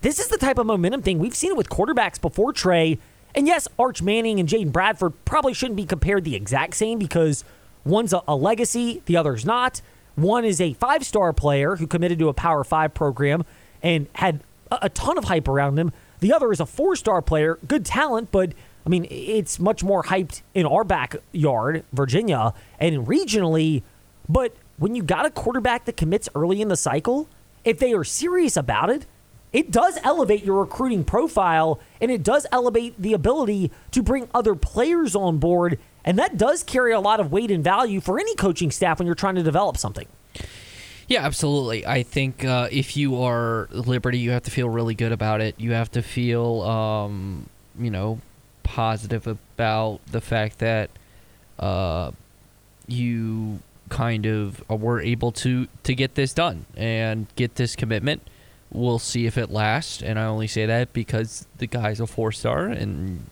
this 0.00 0.18
is 0.18 0.28
the 0.28 0.38
type 0.38 0.58
of 0.58 0.66
momentum 0.66 1.02
thing. 1.02 1.18
We've 1.18 1.34
seen 1.34 1.52
it 1.52 1.56
with 1.56 1.68
quarterbacks 1.68 2.20
before 2.20 2.52
Trey. 2.52 2.98
And 3.34 3.46
yes, 3.46 3.68
Arch 3.78 4.02
Manning 4.02 4.40
and 4.40 4.48
Jayden 4.48 4.72
Bradford 4.72 5.12
probably 5.24 5.54
shouldn't 5.54 5.76
be 5.76 5.84
compared 5.84 6.24
the 6.24 6.34
exact 6.34 6.74
same 6.74 6.98
because 6.98 7.44
one's 7.84 8.12
a, 8.12 8.22
a 8.26 8.34
legacy, 8.34 9.02
the 9.06 9.16
other's 9.16 9.44
not. 9.44 9.80
One 10.18 10.44
is 10.44 10.60
a 10.60 10.72
five 10.72 11.06
star 11.06 11.32
player 11.32 11.76
who 11.76 11.86
committed 11.86 12.18
to 12.18 12.28
a 12.28 12.34
Power 12.34 12.64
Five 12.64 12.92
program 12.92 13.44
and 13.84 14.08
had 14.14 14.40
a, 14.70 14.88
ton 14.88 15.16
of 15.16 15.24
hype 15.24 15.46
around 15.46 15.78
him. 15.78 15.92
The 16.18 16.32
other 16.32 16.50
is 16.50 16.58
a 16.58 16.66
four 16.66 16.96
star 16.96 17.22
player, 17.22 17.60
good 17.68 17.86
talent, 17.86 18.32
but 18.32 18.52
I 18.84 18.88
mean, 18.88 19.06
it's 19.10 19.60
much 19.60 19.84
more 19.84 20.02
hyped 20.02 20.42
in 20.54 20.66
our 20.66 20.82
backyard, 20.82 21.84
Virginia, 21.92 22.52
and 22.80 23.06
regionally. 23.06 23.84
But 24.28 24.56
when 24.76 24.96
you 24.96 25.04
got 25.04 25.24
a 25.24 25.30
quarterback 25.30 25.84
that 25.84 25.96
commits 25.96 26.28
early 26.34 26.60
in 26.60 26.66
the 26.66 26.76
cycle, 26.76 27.28
if 27.64 27.78
they 27.78 27.92
are 27.92 28.02
serious 28.02 28.56
about 28.56 28.90
it, 28.90 29.06
it 29.52 29.70
does 29.70 30.00
elevate 30.02 30.42
your 30.42 30.60
recruiting 30.60 31.04
profile 31.04 31.78
and 32.00 32.10
it 32.10 32.24
does 32.24 32.44
elevate 32.50 33.00
the 33.00 33.12
ability 33.12 33.70
to 33.92 34.02
bring 34.02 34.28
other 34.34 34.56
players 34.56 35.14
on 35.14 35.38
board 35.38 35.78
and 36.04 36.18
that 36.18 36.36
does 36.36 36.62
carry 36.62 36.92
a 36.92 37.00
lot 37.00 37.20
of 37.20 37.32
weight 37.32 37.50
and 37.50 37.62
value 37.62 38.00
for 38.00 38.18
any 38.18 38.34
coaching 38.34 38.70
staff 38.70 38.98
when 38.98 39.06
you're 39.06 39.14
trying 39.14 39.34
to 39.34 39.42
develop 39.42 39.76
something. 39.76 40.06
Yeah, 41.08 41.24
absolutely. 41.24 41.86
I 41.86 42.02
think 42.02 42.44
uh, 42.44 42.68
if 42.70 42.96
you 42.96 43.22
are 43.22 43.68
Liberty, 43.70 44.18
you 44.18 44.30
have 44.32 44.42
to 44.42 44.50
feel 44.50 44.68
really 44.68 44.94
good 44.94 45.12
about 45.12 45.40
it. 45.40 45.54
You 45.58 45.72
have 45.72 45.90
to 45.92 46.02
feel, 46.02 46.60
um, 46.62 47.48
you 47.78 47.90
know, 47.90 48.20
positive 48.62 49.26
about 49.26 50.00
the 50.10 50.20
fact 50.20 50.58
that 50.58 50.90
uh, 51.58 52.10
you 52.86 53.60
kind 53.88 54.26
of 54.26 54.62
were 54.68 55.00
able 55.00 55.32
to 55.32 55.66
to 55.82 55.94
get 55.94 56.14
this 56.14 56.34
done 56.34 56.66
and 56.76 57.26
get 57.36 57.54
this 57.54 57.74
commitment. 57.74 58.22
We'll 58.70 58.98
see 58.98 59.24
if 59.24 59.38
it 59.38 59.50
lasts, 59.50 60.02
and 60.02 60.18
I 60.18 60.26
only 60.26 60.46
say 60.46 60.66
that 60.66 60.92
because 60.92 61.46
the 61.56 61.66
guy's 61.66 62.00
a 62.00 62.06
four 62.06 62.32
star, 62.32 62.66
and 62.66 63.24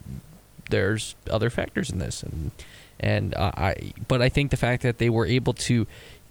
there's 0.71 1.15
other 1.31 1.51
factors 1.51 1.91
in 1.91 1.99
this, 1.99 2.23
and 2.23 2.51
and 2.99 3.35
uh, 3.35 3.53
I. 3.55 3.93
But 4.09 4.23
I 4.23 4.29
think 4.29 4.51
the 4.51 4.57
fact 4.57 4.83
that 4.83 4.99
they 4.99 5.11
were 5.11 5.27
able 5.27 5.53
to 5.55 5.87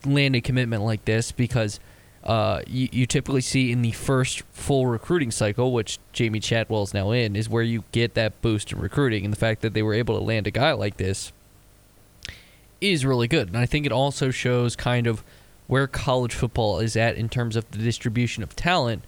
land 0.06 0.36
a 0.36 0.42
commitment 0.42 0.84
like 0.84 1.06
this 1.06 1.32
because. 1.32 1.80
Uh, 2.24 2.63
you, 2.65 2.89
you, 2.92 3.06
typically 3.06 3.39
see 3.39 3.72
in 3.72 3.84
the 3.84 3.92
first 3.92 4.42
full 4.51 4.88
recruiting 4.88 5.30
cycle, 5.30 5.72
which 5.72 6.00
Jamey 6.12 6.42
Chadwell 6.42 6.82
is 6.82 6.92
now 6.92 7.12
in, 7.12 7.36
is 7.36 7.48
where 7.48 7.62
you 7.62 7.84
get 7.92 8.15
that 8.15 8.42
boost 8.42 8.72
in 8.72 8.80
recruiting. 8.80 9.25
And 9.25 9.32
the 9.32 9.38
fact 9.38 9.62
that 9.62 9.75
they 9.75 9.84
were 9.84 9.94
able 9.94 10.18
to 10.18 10.24
land 10.24 10.48
a 10.48 10.50
guy 10.50 10.72
like 10.72 10.98
this 10.98 11.32
is 12.82 13.06
really 13.06 13.27
good. 13.27 13.48
And 13.50 13.58
I 13.58 13.65
think 13.65 13.86
it 13.86 13.92
also 13.92 14.32
shows 14.32 14.75
kind 14.75 15.08
of 15.08 15.24
where 15.68 15.88
college 15.88 16.34
football 16.34 16.80
is 16.80 16.96
at 16.96 17.15
in 17.15 17.30
terms 17.30 17.56
of 17.56 17.70
the 17.72 17.77
distribution 17.77 18.44
of 18.44 18.56
talent, 18.56 19.04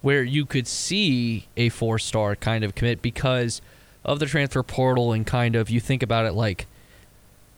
where 0.00 0.22
you 0.22 0.44
could 0.44 0.66
see 0.66 1.46
a 1.56 1.68
four 1.68 1.98
star 1.98 2.36
kind 2.36 2.64
of 2.64 2.74
commit 2.74 3.00
because 3.02 3.62
of 4.04 4.18
the 4.18 4.26
transfer 4.26 4.62
portal 4.62 5.12
and 5.12 5.26
kind 5.26 5.56
of 5.56 5.70
you 5.70 5.80
think 5.80 6.02
about 6.02 6.26
it 6.26 6.32
like 6.32 6.66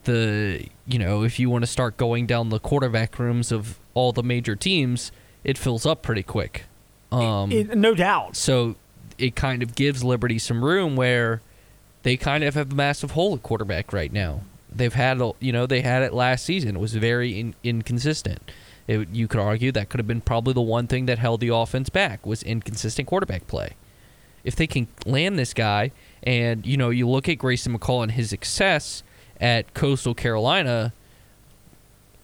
the 0.05 0.67
you 0.87 0.99
know 0.99 1.23
if 1.23 1.39
you 1.39 1.49
want 1.49 1.63
to 1.63 1.67
start 1.67 1.97
going 1.97 2.27
down 2.27 2.51
the 2.51 2.61
quarterback 2.61 3.19
rooms 3.19 3.51
of 3.51 3.79
all 3.95 4.13
the 4.13 4.23
major 4.23 4.55
teams 4.55 5.11
it 5.45 5.59
fills 5.59 5.85
up 5.85 6.03
pretty 6.03 6.23
quick. 6.23 6.65
Um, 7.13 7.53
it, 7.53 7.71
it, 7.71 7.79
no 7.79 7.95
doubt. 7.95 8.35
so 8.35 8.75
it 9.19 9.37
kind 9.37 9.63
of 9.63 9.77
gives 9.77 10.03
liberty 10.03 10.39
some 10.39 10.65
room 10.65 10.97
where 10.97 11.43
they 12.03 12.17
kind 12.17 12.43
of 12.43 12.55
have 12.55 12.73
a 12.73 12.75
massive 12.75 13.13
hole 13.13 13.35
at 13.35 13.43
quarterback 13.43 13.93
right 13.93 14.13
now. 14.13 14.41
They've 14.75 14.93
had 14.93 15.23
you 15.39 15.53
know 15.53 15.67
they 15.67 15.83
had 15.83 16.03
it 16.03 16.13
last 16.13 16.45
season. 16.45 16.77
It 16.77 16.81
was 16.81 16.95
very 16.95 17.39
in, 17.39 17.55
inconsistent. 17.63 18.51
It, 18.87 19.09
you 19.11 19.29
could 19.29 19.41
argue 19.41 19.71
that 19.73 19.89
could 19.89 20.01
have 20.01 20.07
been 20.07 20.21
probably 20.21 20.53
the 20.53 20.61
one 20.61 20.87
thing 20.89 21.07
that 21.07 21.19
held 21.19 21.41
the 21.41 21.49
offense 21.49 21.89
back 21.89 22.27
was 22.27 22.43
inconsistent 22.43 23.07
quarterback 23.07 23.47
play. 23.47 23.75
If 24.43 24.57
they 24.57 24.67
can 24.67 24.89
land 25.07 25.39
this 25.39 25.55
guy 25.55 25.93
and, 26.25 26.67
you 26.67 26.77
know, 26.77 26.91
you 26.91 27.09
look 27.09 27.29
at 27.29 27.35
Grayson 27.35 27.79
McCall 27.79 28.03
and 28.03 28.13
his 28.13 28.31
success 28.31 29.03
at 29.41 29.75
Coastal 29.75 30.15
Carolina, 30.15 30.93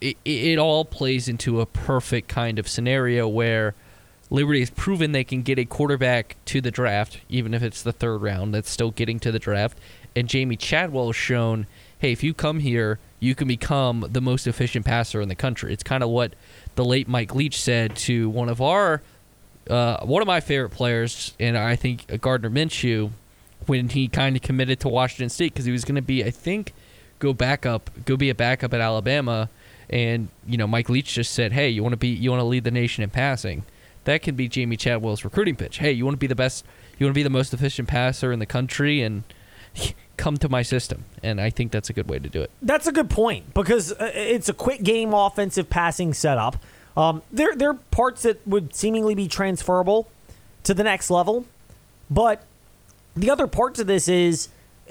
it, 0.01 0.17
it 0.25 0.59
all 0.59 0.85
plays 0.85 1.29
into 1.29 1.61
a 1.61 1.67
perfect 1.67 2.29
kind 2.29 2.59
of 2.59 2.67
scenario 2.67 3.29
where 3.29 3.75
Liberty 4.31 4.61
has 4.61 4.71
proven 4.71 5.13
they 5.13 5.25
can 5.25 5.43
get 5.43 5.59
a 5.59 5.65
quarterback 5.65 6.37
to 6.47 6.61
the 6.61 6.71
draft, 6.71 7.21
even 7.29 7.53
if 7.53 7.63
it's 7.63 7.83
the 7.83 7.93
third 7.93 8.23
round, 8.23 8.55
that's 8.55 8.71
still 8.71 8.91
getting 8.91 9.21
to 9.21 9.31
the 9.31 9.39
draft. 9.39 9.77
And 10.17 10.29
Jamey 10.29 10.59
Chadwell 10.59 11.09
has 11.09 11.17
shown, 11.17 11.67
hey, 11.99 12.13
if 12.13 12.23
you 12.23 12.33
come 12.33 12.61
here, 12.61 12.99
you 13.19 13.35
can 13.35 13.49
become 13.49 14.07
the 14.09 14.23
most 14.23 14.47
efficient 14.47 14.87
passer 14.87 15.21
in 15.21 15.29
the 15.29 15.35
country. 15.35 15.75
It's 15.75 15.83
kind 15.83 16.03
of 16.03 16.09
what 16.09 16.33
the 16.75 16.85
late 16.85 17.07
Mike 17.07 17.35
Leach 17.35 17.61
said 17.61 17.97
to 17.97 18.31
one 18.31 18.49
of 18.49 18.63
our, 18.63 19.03
uh, 19.69 19.99
one 20.07 20.23
of 20.23 20.27
my 20.27 20.41
favorite 20.41 20.71
players, 20.71 21.35
and 21.39 21.59
I 21.59 21.77
think 21.77 22.21
Gardner 22.21 22.49
Minshew 22.49 23.11
when 23.67 23.89
he 23.91 24.09
kind 24.09 24.37
of 24.37 24.43
committed 24.43 24.81
to 24.81 24.89
Washington 24.89 25.29
State 25.29 25.53
because 25.53 25.65
he 25.65 25.73
was 25.73 25.85
going 25.85 25.97
to 25.97 26.03
be, 26.03 26.25
I 26.25 26.31
think, 26.31 26.73
go 27.19 27.33
back 27.33 27.67
up, 27.67 27.91
go 28.05 28.17
be 28.17 28.31
a 28.31 28.35
backup 28.35 28.75
at 28.75 28.81
Alabama. 28.81 29.49
And 29.89 30.29
you 30.47 30.57
know, 30.57 30.67
Mike 30.67 30.89
Leach 30.89 31.15
just 31.15 31.33
said, 31.33 31.53
"Hey, 31.53 31.69
you 31.69 31.83
want 31.83 31.93
to 31.93 31.97
be, 31.97 32.09
you 32.09 32.31
want 32.31 32.41
to 32.41 32.45
lead 32.45 32.65
the 32.65 32.71
nation 32.71 33.03
in 33.03 33.11
passing." 33.11 33.65
That 34.05 34.23
can 34.23 34.35
be 34.35 34.49
Jamey 34.49 34.79
Chadwell's 34.79 35.25
recruiting 35.25 35.57
pitch. 35.57 35.79
Hey, 35.79 35.93
you 35.93 36.05
want 36.05 36.15
to 36.15 36.19
be 36.19 36.27
the 36.27 36.35
best, 36.35 36.65
you 36.99 37.07
want 37.07 37.15
to 37.15 37.19
be 37.19 37.23
the 37.23 37.31
most 37.31 37.53
efficient 37.53 37.89
passer 37.89 38.33
in 38.33 38.39
the 38.39 38.47
country, 38.47 39.03
and 39.03 39.25
come 40.17 40.37
to 40.39 40.49
my 40.49 40.63
system. 40.63 41.05
And 41.23 41.41
I 41.41 41.51
think 41.51 41.73
that's 41.73 41.91
a 41.91 41.93
good 41.93 42.09
way 42.09 42.19
to 42.19 42.29
do 42.29 42.41
it. 42.41 42.51
That's 42.63 42.87
a 42.87 42.93
good 42.93 43.11
point 43.11 43.53
because 43.53 43.93
uh, 43.93 44.11
it's 44.15 44.49
a 44.49 44.55
quick 44.55 44.83
game 44.83 45.13
offensive 45.13 45.69
passing 45.69 46.15
setup. 46.15 46.57
Um, 46.97 47.23
there, 47.31 47.55
there 47.55 47.71
are 47.71 47.79
parts 47.91 48.23
that 48.23 48.47
would 48.47 48.75
seemingly 48.75 49.15
be 49.15 49.29
transferable 49.29 50.09
to 50.65 50.75
the 50.75 50.85
next 50.85 51.11
level, 51.11 51.47
but 52.11 52.45
the 53.17 53.31
other 53.31 53.47
part 53.47 53.75
to 53.77 53.85
this 53.85 54.09
is 54.09 54.49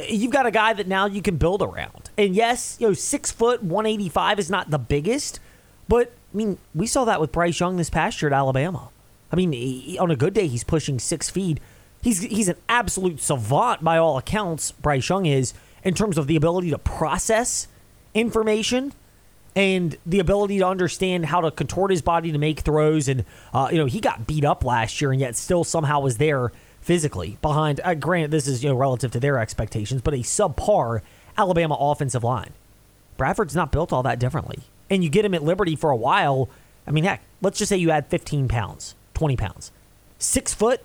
you've 0.08 0.32
got 0.32 0.46
a 0.46 0.52
guy 0.52 0.74
that 0.74 0.88
now 0.88 1.06
you 1.06 1.22
can 1.22 1.38
build 1.38 1.62
around. 1.62 2.10
And 2.18 2.36
yes, 2.36 2.78
you 2.80 2.88
know, 2.88 2.94
six 2.94 3.32
foot, 3.32 3.64
185 3.64 4.40
is 4.40 4.50
not 4.50 4.70
the 4.70 4.80
biggest, 4.80 5.40
but 5.88 6.14
I 6.34 6.38
mean, 6.38 6.58
we 6.76 6.88
saw 6.88 7.06
that 7.06 7.20
with 7.20 7.32
Bryce 7.32 7.60
Young 7.60 7.78
this 7.78 7.90
past 7.90 8.22
year 8.22 8.32
at 8.32 8.36
Alabama. 8.36 8.90
I 9.32 9.36
mean, 9.36 9.52
he, 9.52 9.98
on 10.00 10.12
a 10.12 10.16
good 10.16 10.34
day, 10.34 10.48
he's 10.48 10.64
pushing 10.64 11.00
six 11.00 11.30
feet. 11.30 11.60
He's 12.02 12.22
he's 12.22 12.48
an 12.48 12.56
absolute 12.70 13.20
savant 13.20 13.84
by 13.84 13.98
all 13.98 14.18
accounts. 14.18 14.72
Bryce 14.72 15.10
Young 15.10 15.26
is 15.26 15.54
in 15.84 15.94
terms 15.94 16.18
of 16.18 16.28
the 16.28 16.36
ability 16.36 16.70
to 16.70 16.78
process 16.78 17.68
information 18.14 18.94
and 19.56 19.98
the 20.06 20.20
ability 20.20 20.60
to 20.60 20.66
understand 20.66 21.26
how 21.26 21.42
to 21.42 21.52
contort 21.52 21.92
his 21.92 22.02
body 22.02 22.32
to 22.32 22.38
make 22.38 22.62
throws. 22.62 23.08
And 23.08 23.26
uh, 23.54 23.70
you 23.72 23.78
know, 23.78 23.86
he 23.86 24.00
got 24.00 24.28
beat 24.28 24.46
up 24.46 24.64
last 24.64 25.02
year, 25.02 25.12
and 25.12 25.20
yet 25.20 25.36
still 25.36 25.64
somehow 25.64 26.00
was 26.00 26.18
there 26.18 26.52
physically 26.82 27.38
behind. 27.42 27.82
Uh, 27.84 27.94
granted, 27.94 28.32
this 28.32 28.48
is 28.48 28.64
you 28.64 28.70
know 28.70 28.76
relative 28.76 29.12
to 29.12 29.20
their 29.20 29.40
expectations, 29.40 30.02
but 30.02 30.14
a 30.14 30.18
subpar 30.18 31.02
Alabama 31.38 31.76
offensive 31.80 32.24
line. 32.24 32.52
Bradford's 33.18 33.56
not 33.56 33.72
built 33.72 33.92
all 33.92 34.04
that 34.04 34.20
differently, 34.20 34.60
and 34.90 35.04
you 35.04 35.10
get 35.10 35.26
him 35.26 35.34
at 35.34 35.44
Liberty 35.44 35.76
for 35.76 35.90
a 35.90 35.96
while. 35.96 36.50
I 36.88 36.92
mean, 36.92 37.04
heck, 37.04 37.22
let's 37.42 37.60
just 37.60 37.70
say 37.70 37.78
you 37.78 37.92
add 37.92 38.08
15 38.08 38.48
pounds, 38.48 38.96
20 39.14 39.36
pounds, 39.36 39.72
six 40.18 40.54
foot, 40.54 40.82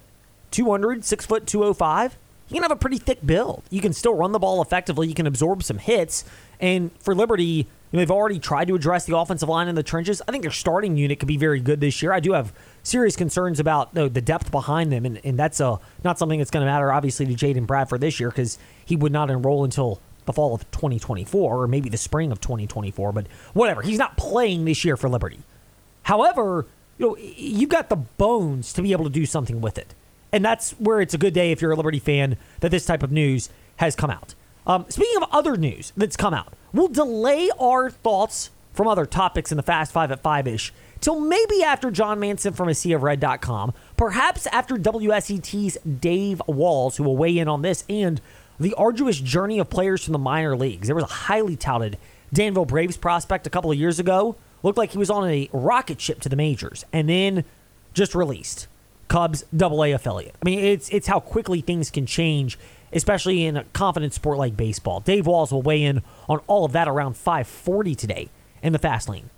200, 0.51 1.05
six 1.05 1.25
foot, 1.27 1.47
205. 1.47 2.17
You 2.49 2.55
can 2.55 2.63
have 2.63 2.73
a 2.73 2.77
pretty 2.77 2.99
thick 2.99 3.25
build. 3.25 3.63
You 3.71 3.81
can 3.81 3.93
still 3.93 4.15
run 4.15 4.33
the 4.33 4.39
ball 4.39 4.61
effectively. 4.61 5.09
You 5.09 5.15
can 5.15 5.27
absorb 5.27 5.63
some 5.63 5.79
hits. 5.79 6.25
And 6.61 6.91
for 7.01 7.15
Liberty, 7.15 7.67
you 7.95 7.99
know, 7.99 8.07
they've 8.07 8.11
already 8.11 8.41
tried 8.41 8.67
to 8.67 8.75
address 8.75 9.05
the 9.05 9.17
offensive 9.17 9.49
line 9.49 9.69
in 9.69 9.77
the 9.77 9.83
trenches. 9.85 10.21
I 10.27 10.33
think 10.33 10.43
their 10.43 10.51
starting 10.51 10.97
unit 10.97 11.21
could 11.21 11.29
be 11.29 11.37
very 11.37 11.61
good 11.61 11.81
this 11.81 12.03
year. 12.03 12.13
I 12.13 12.19
do 12.19 12.33
have 12.33 12.53
serious 12.83 13.15
concerns 13.15 13.61
about 13.61 13.91
you 13.95 14.01
know, 14.01 14.09
the 14.09 14.21
depth 14.21 14.51
behind 14.51 14.91
them, 14.91 15.07
and, 15.07 15.21
and 15.23 15.39
that's 15.39 15.61
a, 15.61 15.79
not 16.03 16.19
something 16.19 16.41
that's 16.41 16.51
going 16.51 16.67
to 16.67 16.69
matter, 16.69 16.93
obviously, 16.93 17.25
to 17.25 17.35
Jayden 17.35 17.69
Bradford 17.69 18.01
this 18.01 18.19
year 18.19 18.31
because 18.31 18.59
he 18.85 18.97
would 18.97 19.13
not 19.13 19.31
enroll 19.31 19.63
until 19.63 20.01
the 20.25 20.33
fall 20.33 20.57
of 20.57 20.69
2024 20.73 21.63
or 21.63 21.69
maybe 21.69 21.89
the 21.89 21.97
spring 21.97 22.33
of 22.33 22.41
2024. 22.41 23.13
But 23.13 23.29
whatever, 23.53 23.81
he's 23.81 23.99
not 23.99 24.17
playing 24.17 24.65
this 24.65 24.85
year 24.85 24.97
for 24.97 25.09
Liberty. 25.09 25.39
However, 26.03 26.67
you 26.99 27.07
know, 27.07 27.17
you've 27.17 27.71
got 27.71 27.91
the 27.91 27.97
bones 27.97 28.73
to 28.73 28.83
be 28.83 28.91
able 28.91 29.05
to 29.05 29.11
do 29.11 29.25
something 29.25 29.61
with 29.61 29.79
it. 29.79 29.95
And 30.33 30.45
that's 30.45 30.73
where 30.81 31.01
it's 31.01 31.15
a 31.15 31.19
good 31.19 31.33
day 31.33 31.53
if 31.53 31.63
you're 31.63 31.71
a 31.71 31.77
Liberty 31.77 32.01
fan 32.01 32.39
that 32.59 32.73
this 32.73 32.87
type 32.87 33.05
of 33.05 33.13
news 33.13 33.51
has 33.77 33.95
come 33.95 34.11
out. 34.11 34.35
Um, 34.67 34.87
speaking 34.89 35.23
of 35.23 35.29
other 35.31 35.57
news 35.57 35.93
that's 35.97 36.17
come 36.17 36.35
out, 36.35 36.53
we'll 36.73 36.89
delay 36.89 37.51
our 37.59 37.91
thoughts 37.91 38.51
from 38.73 38.89
other 38.89 39.07
topics 39.07 39.51
in 39.51 39.57
the 39.57 39.63
Fast 39.63 39.93
Five 39.93 40.11
at 40.11 40.21
Five 40.21 40.47
ish 40.47 40.73
till 41.01 41.21
maybe 41.21 41.63
after 41.63 41.91
John 41.91 42.19
Manson 42.19 42.55
from 42.55 42.69
a 42.69 42.75
sea 42.75 42.93
of 42.93 43.03
red.com, 43.03 43.75
perhaps 43.97 44.47
after 44.47 44.77
WSET's 44.77 45.77
Dave 45.85 46.41
Walls, 46.47 46.97
who 46.97 47.05
will 47.05 47.17
weigh 47.17 47.39
in 47.39 47.47
on 47.47 47.63
this 47.63 47.85
and 47.89 48.21
the 48.59 48.75
arduous 48.75 49.19
journey 49.21 49.59
of 49.59 49.69
players 49.69 50.05
from 50.05 50.13
the 50.13 50.19
minor 50.19 50.57
leagues. 50.57 50.89
There 50.89 50.95
was 50.95 51.05
a 51.05 51.09
highly 51.09 51.57
touted 51.57 51.99
Danville 52.33 52.65
Braves 52.65 52.97
prospect 52.97 53.47
a 53.47 53.51
couple 53.51 53.71
of 53.71 53.79
years 53.79 53.99
ago. 53.99 54.37
Looked 54.63 54.79
like 54.79 54.93
he 54.93 54.99
was 54.99 55.11
on 55.11 55.29
a 55.29 55.51
rocket 55.53 56.01
ship 56.01 56.21
to 56.21 56.29
the 56.29 56.37
majors 56.37 56.85
and 56.93 57.09
then 57.09 57.45
just 57.93 58.15
released. 58.15 58.67
Cubs 59.09 59.45
double 59.55 59.85
A 59.85 59.93
affiliate. 59.93 60.35
I 60.41 60.45
mean, 60.45 60.59
it's 60.59 60.89
it's 60.89 61.07
how 61.07 61.21
quickly 61.21 61.61
things 61.61 61.91
can 61.91 62.07
change, 62.07 62.59
especially 62.95 63.45
in 63.45 63.57
a 63.57 63.65
confident 63.73 64.15
sport 64.15 64.39
like 64.39 64.57
baseball. 64.57 65.01
Dave 65.01 65.27
Walls 65.27 65.53
will 65.53 65.63
weigh 65.63 65.83
in 65.83 66.03
on 66.29 66.39
all 66.47 66.65
of 66.65 66.73
that 66.73 66.89
around 66.89 67.17
540 67.17 67.95
today 67.95 68.29
in 68.63 68.73
the 68.73 68.79
fast 68.79 69.09
lane. 69.09 69.31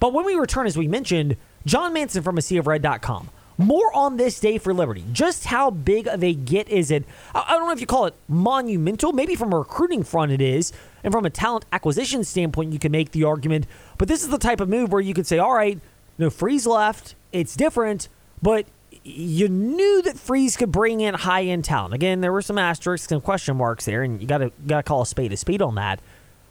But 0.00 0.12
when 0.12 0.26
we 0.26 0.34
return, 0.34 0.66
as 0.66 0.76
we 0.76 0.88
mentioned, 0.88 1.36
John 1.64 1.92
Manson 1.94 2.22
from 2.22 2.36
a 2.36 2.42
sea 2.42 2.58
of 2.58 2.66
red.com. 2.66 3.30
More 3.56 3.94
on 3.94 4.16
this 4.16 4.40
day 4.40 4.58
for 4.58 4.74
Liberty. 4.74 5.04
Just 5.12 5.44
how 5.44 5.70
big 5.70 6.08
of 6.08 6.24
a 6.24 6.34
get 6.34 6.68
is 6.68 6.90
it? 6.90 7.04
I 7.34 7.52
don't 7.52 7.66
know 7.66 7.72
if 7.72 7.80
you 7.80 7.86
call 7.86 8.06
it 8.06 8.14
monumental. 8.28 9.12
Maybe 9.12 9.36
from 9.36 9.52
a 9.52 9.58
recruiting 9.58 10.02
front 10.02 10.32
it 10.32 10.40
is. 10.40 10.72
And 11.04 11.12
from 11.12 11.24
a 11.24 11.30
talent 11.30 11.64
acquisition 11.72 12.24
standpoint, 12.24 12.72
you 12.72 12.80
can 12.80 12.90
make 12.90 13.12
the 13.12 13.22
argument. 13.22 13.66
But 13.96 14.08
this 14.08 14.22
is 14.22 14.28
the 14.28 14.38
type 14.38 14.60
of 14.60 14.68
move 14.68 14.90
where 14.90 15.00
you 15.00 15.14
could 15.14 15.26
say, 15.26 15.38
all 15.38 15.54
right, 15.54 15.74
you 15.74 15.80
know, 16.24 16.30
Freeze 16.30 16.66
left. 16.66 17.14
It's 17.30 17.54
different. 17.54 18.08
But 18.42 18.66
you 19.04 19.48
knew 19.48 20.00
that 20.02 20.18
Freeze 20.18 20.56
could 20.56 20.72
bring 20.72 21.00
in 21.00 21.14
high 21.14 21.44
end 21.44 21.64
talent. 21.64 21.94
Again, 21.94 22.22
there 22.22 22.32
were 22.32 22.42
some 22.42 22.58
asterisks 22.58 23.12
and 23.12 23.22
question 23.22 23.56
marks 23.56 23.84
there, 23.84 24.02
and 24.02 24.20
you 24.20 24.26
got 24.26 24.38
to 24.38 24.50
got 24.66 24.78
to 24.78 24.82
call 24.82 25.02
a 25.02 25.06
spade 25.06 25.32
a 25.32 25.36
spade 25.36 25.62
on 25.62 25.74
that. 25.74 26.00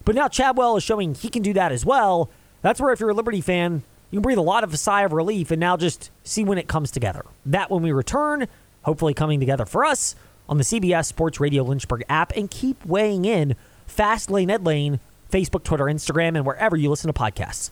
But 0.06 0.16
now 0.16 0.28
Chadwell 0.28 0.78
is 0.78 0.84
showing 0.84 1.16
he 1.16 1.30
can 1.30 1.42
do 1.42 1.54
that 1.54 1.72
as 1.72 1.86
well. 1.86 2.30
That's 2.62 2.80
where 2.80 2.94
if 2.94 3.00
you're 3.00 3.10
a 3.10 3.14
Liberty 3.14 3.42
fan, 3.42 3.84
you 4.12 4.18
can 4.18 4.22
breathe 4.22 4.38
a 4.38 4.44
lot 4.44 4.64
of 4.64 4.74
a 4.74 4.78
sigh 4.78 5.02
of 5.04 5.14
relief 5.14 5.50
and 5.50 5.60
now 5.60 5.76
just 5.76 6.12
see 6.24 6.44
when 6.44 6.58
it 6.58 6.68
comes 6.68 6.92
together. 6.92 7.26
That 7.46 7.72
when 7.72 7.82
we 7.82 7.92
return, 7.92 8.48
hopefully 8.84 9.14
coming 9.14 9.40
together 9.40 9.66
for 9.66 9.84
us 9.84 10.16
on 10.48 10.58
the 10.58 10.64
CBS 10.64 11.06
Sports 11.06 11.40
Radio 11.40 11.64
Lynchburg 11.64 12.04
app, 12.10 12.32
and 12.36 12.52
keep 12.52 12.86
weighing 12.86 13.26
in 13.26 13.56
Fast 13.88 14.30
Lane 14.30 14.52
Ed 14.52 14.66
Lane, 14.66 15.00
Facebook, 15.32 15.64
Twitter, 15.64 15.86
Instagram, 15.86 16.36
and 16.36 16.46
wherever 16.46 16.76
you 16.76 16.90
listen 16.90 17.12
to 17.12 17.20
podcasts. 17.20 17.72